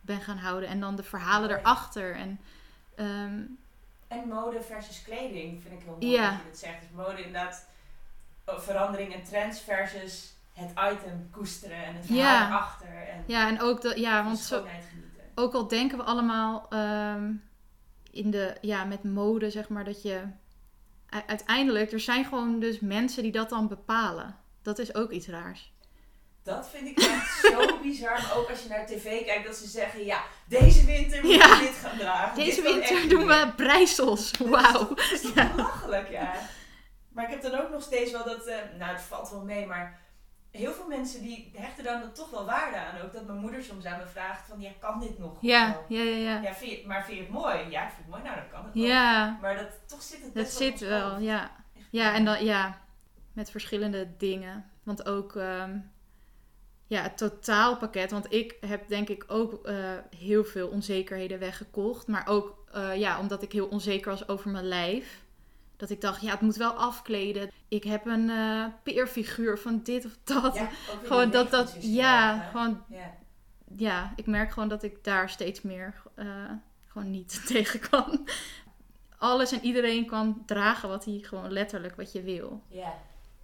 [0.00, 0.68] ben gaan houden.
[0.68, 2.14] En dan de verhalen erachter.
[2.16, 2.40] En
[2.94, 3.40] ehm,
[4.08, 6.30] En mode versus kleding vind ik heel mooi Ja.
[6.30, 6.80] dat je dat zegt.
[6.80, 7.66] Dus mode inderdaad,
[8.46, 12.46] oh, verandering en trends versus het item koesteren en het verhaal Ja.
[12.46, 13.08] erachter.
[13.08, 14.66] En ja, en ook dat, ja, want zo,
[15.34, 17.32] ook al denken we allemaal ehm,
[18.10, 20.22] in de, ja, met mode, zeg maar, dat je
[21.26, 24.36] uiteindelijk, er zijn gewoon dus mensen die dat dan bepalen.
[24.62, 25.72] Dat is ook iets raars.
[26.42, 28.12] Dat vind ik echt zo bizar.
[28.22, 31.38] Maar ook als je naar tv kijkt, dat ze zeggen, ja, deze winter moet je
[31.38, 31.58] Ja.
[31.58, 32.44] dit gaan dragen.
[32.44, 34.30] Deze winter doen we breisels.
[34.38, 34.88] Wauw.
[34.88, 35.50] Dat is toch Ja.
[35.54, 36.32] belachelijk, ja.
[37.12, 39.66] Maar ik heb dan ook nog steeds wel dat, eh, nou het valt wel mee,
[39.66, 40.00] maar
[40.50, 43.00] heel veel mensen die hechten dan toch wel waarde aan.
[43.00, 45.38] Ook dat mijn moeder soms aan me vraagt van, ja, kan dit nog?
[45.40, 46.40] Ja, ja, ja, ja.
[46.42, 47.58] Ja, vind je, maar vind je het mooi?
[47.70, 48.22] Ja, ik vind het mooi.
[48.22, 48.84] Nou, dan kan het wel.
[48.84, 51.42] Ja, Maar dat, toch zit het dat wel zit wel, ja.
[51.76, 52.80] Echt Ja, en dan, ja,
[53.32, 54.70] met verschillende dingen.
[54.82, 55.78] Want ook, ehm,
[56.86, 58.10] ja, het totaalpakket.
[58.10, 59.76] Want ik heb denk ik ook eh,
[60.16, 62.06] heel veel onzekerheden weggekocht.
[62.06, 65.22] Maar ook, eh, ja, omdat ik heel onzeker was over mijn lijf.
[65.80, 67.50] Dat ik dacht, ja, het moet wel afkleden.
[67.68, 70.54] Ik heb een eh peerfiguur van dit of dat.
[70.54, 70.68] Ja,
[71.08, 73.14] gewoon dat, dat, ja, gewoon, Ja.
[73.76, 76.26] ja, ik merk gewoon dat ik daar steeds meer eh,
[76.86, 78.28] gewoon niet tegen kan.
[79.18, 82.62] Alles en iedereen kan dragen wat hij gewoon letterlijk wat je wil.
[82.68, 82.94] ja.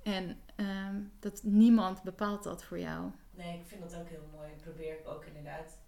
[0.03, 3.11] En ehm, dat niemand bepaalt dat voor jou.
[3.31, 4.49] Nee, ik vind dat ook heel mooi.
[4.49, 5.79] Dat probeer ik ook inderdaad.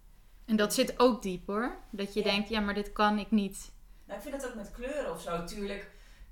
[0.45, 1.75] En dat zit ook diep hoor.
[1.91, 2.31] Dat je Ja.
[2.31, 3.71] denkt, ja, maar dit kan ik niet.
[4.05, 5.43] Nou, ik vind dat ook met kleuren of zo.
[5.43, 5.91] Tuurlijk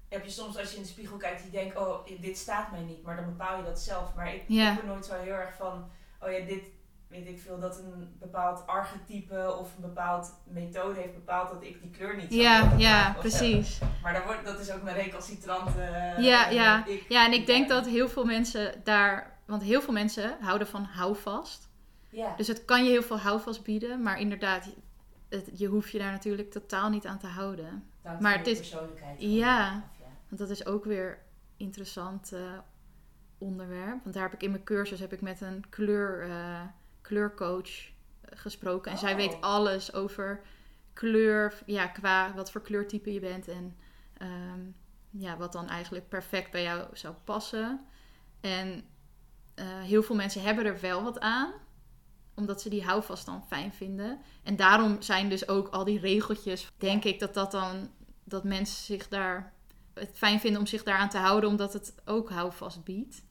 [0.09, 2.81] heb je soms als je in de spiegel kijkt, die denkt, oh, dit staat mij
[2.81, 3.03] niet.
[3.03, 4.13] Maar dan bepaal je dat zelf.
[4.15, 5.89] Maar ik, ik ben nooit zo heel erg van,
[6.21, 6.63] oh ja, dit,
[7.07, 11.81] weet ik veel, dat een bepaald archetype of een bepaald methode heeft bepaald dat ik
[11.81, 13.79] die kleur niet zou Ja, ja, precies.
[14.03, 15.81] Maar dan wordt, dat is ook mijn recalcitrante...
[15.81, 16.85] eh, Ja, ja.
[16.85, 17.05] ik.
[17.09, 19.35] Ja, en ik denk dat heel veel mensen daar...
[19.45, 21.69] Want heel veel mensen houden van houvast.
[22.09, 24.01] Ja, Dus het kan je heel veel houvast bieden.
[24.01, 24.67] Maar inderdaad,
[25.29, 27.83] het, je hoeft je daar natuurlijk totaal niet aan te houden.
[28.19, 29.15] maar het is- persoonlijkheid.
[29.21, 29.83] Ja.
[30.27, 31.25] Want dat is ook weer
[31.57, 32.57] interessant eh,
[33.37, 34.03] onderwerp.
[34.03, 36.61] Want daar heb ik in mijn cursus heb ik met een kleur, eh,
[37.01, 38.91] kleurcoach eh, gesproken.
[38.91, 39.17] En zij Oh.
[39.17, 40.41] weet alles over
[40.93, 43.47] kleur, ja, qua wat voor kleurtype je bent.
[43.47, 43.75] En
[44.17, 44.59] ehm,
[45.09, 47.85] ja, wat dan eigenlijk perfect bij jou zou passen.
[48.41, 48.85] En
[49.63, 51.53] heel veel mensen hebben er wel wat aan.
[52.35, 54.21] Omdat ze die houvast dan fijn vinden.
[54.43, 57.89] En daarom zijn dus ook al die regeltjes, denk ik, dat dat dan...
[58.23, 59.56] Dat mensen zich daar
[59.99, 63.21] het fijn vinden om zich daaraan te houden, omdat het ook houvast biedt.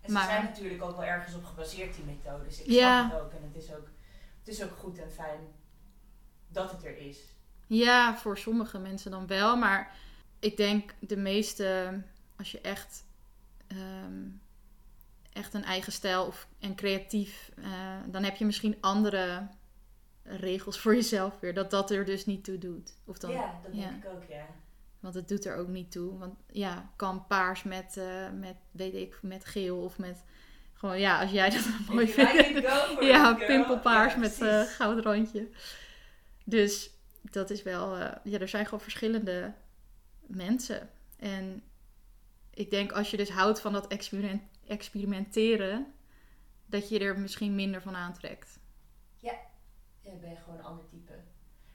[0.00, 2.60] En ze Maar- zijn natuurlijk ook wel ergens op gebaseerd, die methodes.
[2.62, 2.98] Ik Ja.
[3.08, 3.32] snap het ook.
[3.32, 3.88] En het is ook,
[4.38, 5.40] het is ook goed en fijn
[6.48, 7.18] dat het er is.
[7.66, 9.94] Ja, voor sommige mensen dan wel, maar
[10.38, 12.00] ik denk de meeste,
[12.36, 13.04] als je echt,
[13.66, 14.26] ehm,
[15.32, 19.48] echt een eigen stijl of, en creatief, eh, dan heb je misschien andere
[20.22, 22.94] regels voor jezelf weer, dat dat er dus niet toe doet.
[23.04, 23.96] Of dan, ja, dat denk ja.
[23.96, 24.46] ik ook, ja.
[25.00, 26.18] Want het doet er ook niet toe.
[26.18, 30.24] Want ja, kan paars met, eh, met weet ik, met geel of met,
[30.72, 32.68] gewoon ja, als jij dat mooi If vindt.
[33.00, 35.48] ja, pimpelpaars Ja, met eh goud randje.
[36.44, 36.90] Dus
[37.22, 37.96] dat is wel...
[37.96, 39.54] eh, ja, er zijn gewoon verschillende
[40.26, 40.90] mensen.
[41.16, 41.62] En
[42.50, 45.92] ik denk als je dus houdt van dat experiment, experimenteren...
[46.66, 48.58] dat je er misschien minder van aantrekt.
[49.16, 49.32] Ja,
[50.02, 51.12] ik ben gewoon een ander type.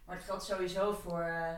[0.06, 1.58] Maar het geldt sowieso voor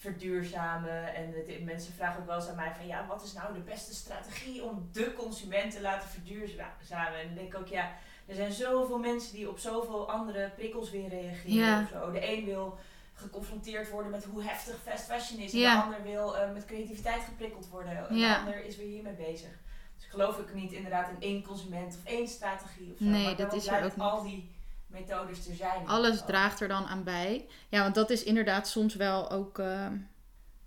[0.00, 1.14] verduurzamen.
[1.14, 2.86] En het- mensen vragen ook wel eens aan mij van...
[2.86, 7.18] Ja, wat is nou de beste strategie om de consument te laten verduurzamen?
[7.20, 7.92] En dan denk ik ook, ja...
[8.26, 11.82] Er zijn zoveel mensen die op zoveel andere prikkels weer reageren Ja.
[11.82, 12.10] of zo.
[12.12, 12.78] De een wil
[13.12, 15.52] geconfronteerd worden met hoe heftig fast fashion is.
[15.52, 15.74] Ja.
[15.76, 18.08] de ander wil eh, met creativiteit geprikkeld worden.
[18.08, 18.32] En Ja.
[18.34, 19.48] de ander is weer hiermee bezig.
[19.96, 23.04] Dus geloof ik niet inderdaad in één consument of één strategie of zo.
[23.04, 24.50] Nee, maar dat is er ook dat al die
[24.90, 25.86] methodes er zijn.
[25.86, 27.46] Alles draagt er dan aan bij.
[27.68, 29.86] Ja, want dat is inderdaad soms wel ook eh,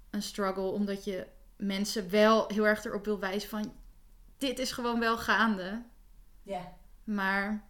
[0.09, 0.63] een struggle.
[0.63, 3.73] Omdat je mensen wel heel erg erop wil wijzen van...
[4.37, 5.81] Dit is gewoon wel gaande.
[6.43, 7.63] Ja, Maar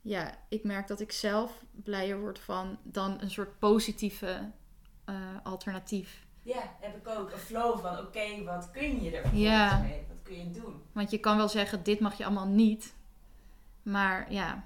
[0.00, 4.50] ja, ik merk dat ik zelf blijer word van dan een soort positieve
[5.04, 6.26] eh, alternatief.
[6.42, 7.30] ja, heb ik ook.
[7.32, 9.78] Een flow van, oké, wat kun je er Ja.
[9.78, 10.04] mee?
[10.08, 10.82] Wat kun je doen?
[10.92, 12.94] Want je kan wel zeggen, dit mag je allemaal niet.
[13.82, 14.64] Maar ja,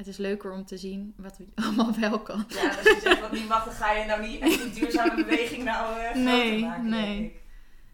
[0.00, 2.44] het is leuker om te zien wat je allemaal wel kan.
[2.48, 5.14] Ja, als je zegt wat niet mag, dan ga je nou niet echt die duurzame
[5.24, 7.18] beweging nou groter Nee, maken, nee.
[7.18, 7.42] denk ik.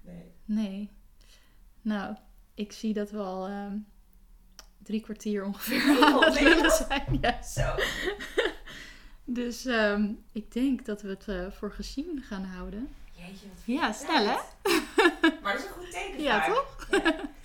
[0.03, 0.33] Nee.
[0.45, 0.91] Nee.
[1.83, 2.17] Nou,
[2.55, 3.77] ik zie dat we al ehm,
[4.83, 6.33] drie kwartier ongeveer Oh, aan
[6.63, 7.19] het zijn.
[7.21, 7.43] Ja.
[7.43, 7.75] Zo.
[9.29, 12.89] Dus ehm, ik denk dat we het eh, voor gezien gaan houden.
[13.13, 14.37] Jeetje, wat Ja, snel hè?
[15.43, 16.89] Maar dat is een goed teken Ja, toch?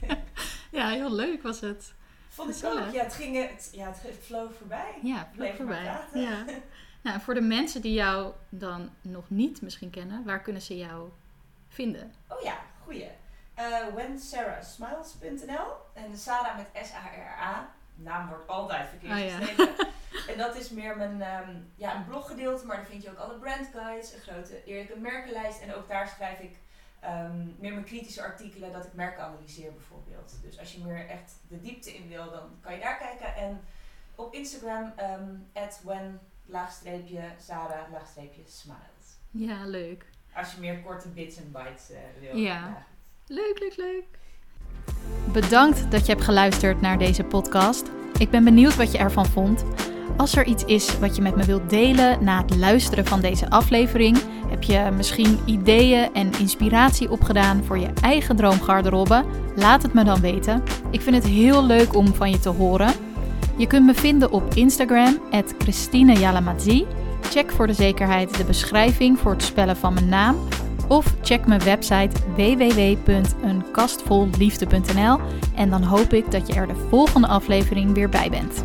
[0.08, 0.24] Ja.
[0.72, 1.94] Ja, heel leuk was het.
[2.32, 2.92] Vond ik ook.
[2.92, 4.94] Ja, het ging, het, ja, het, vloog voorbij.
[5.04, 5.84] Ja, voorbij.
[6.14, 6.46] Ja.
[7.04, 11.10] Nou, voor de mensen die jou dan nog niet misschien kennen, waar kunnen ze jou
[11.68, 12.14] vinden?
[12.28, 13.08] Oh ja, goeie.
[13.54, 17.70] Eh whensarahsmiles.nl en Sarah met S-A-R-A.
[17.96, 19.38] Naam wordt altijd verkeerd Ah, ja.
[19.38, 19.76] geschreven.
[20.32, 23.38] en dat is meer mijn ehm, ja, een bloggedeelte, maar daar vind je ook alle
[23.40, 25.62] brandguides, een grote eerlijke merkenlijst.
[25.62, 26.56] En ook daar schrijf ik
[27.02, 30.40] ehm, meer mijn kritische artikelen dat ik merken analyseer bijvoorbeeld.
[30.42, 33.36] Dus als je meer echt de diepte in wil, dan kan je daar kijken.
[33.36, 33.62] En
[34.16, 35.36] op Instagram, ehm
[35.84, 39.18] when, laagstreepje, Sarah, laagstreepje, smiles.
[39.32, 40.06] Ja, leuk.
[40.34, 42.36] Als je meer korte bits en bytes eh, wil.
[42.36, 42.86] Ja.
[43.28, 44.20] Leuk, leuk, leuk.
[45.34, 47.92] Bedankt dat je hebt geluisterd naar deze podcast.
[48.18, 49.64] Ik ben benieuwd wat je ervan vond.
[50.18, 53.50] Als er iets is wat je met me wilt delen na het luisteren van deze
[53.50, 54.18] aflevering,
[54.52, 59.26] heb je misschien ideeën en inspiratie opgedaan voor je eigen droomgarderobe,
[59.56, 60.64] laat het me dan weten.
[60.90, 62.94] Ik vind het heel leuk om van je te horen.
[63.58, 65.18] Je kunt me vinden op Instagram,
[65.58, 66.86] Christine Jalamazzi.
[67.22, 70.36] Check voor de zekerheid de beschrijving voor het spellen van mijn naam.
[70.88, 75.20] Of check mijn website www.eenkastvolliefde.nl
[75.56, 78.64] en dan hoop ik dat je er de volgende aflevering weer bij bent.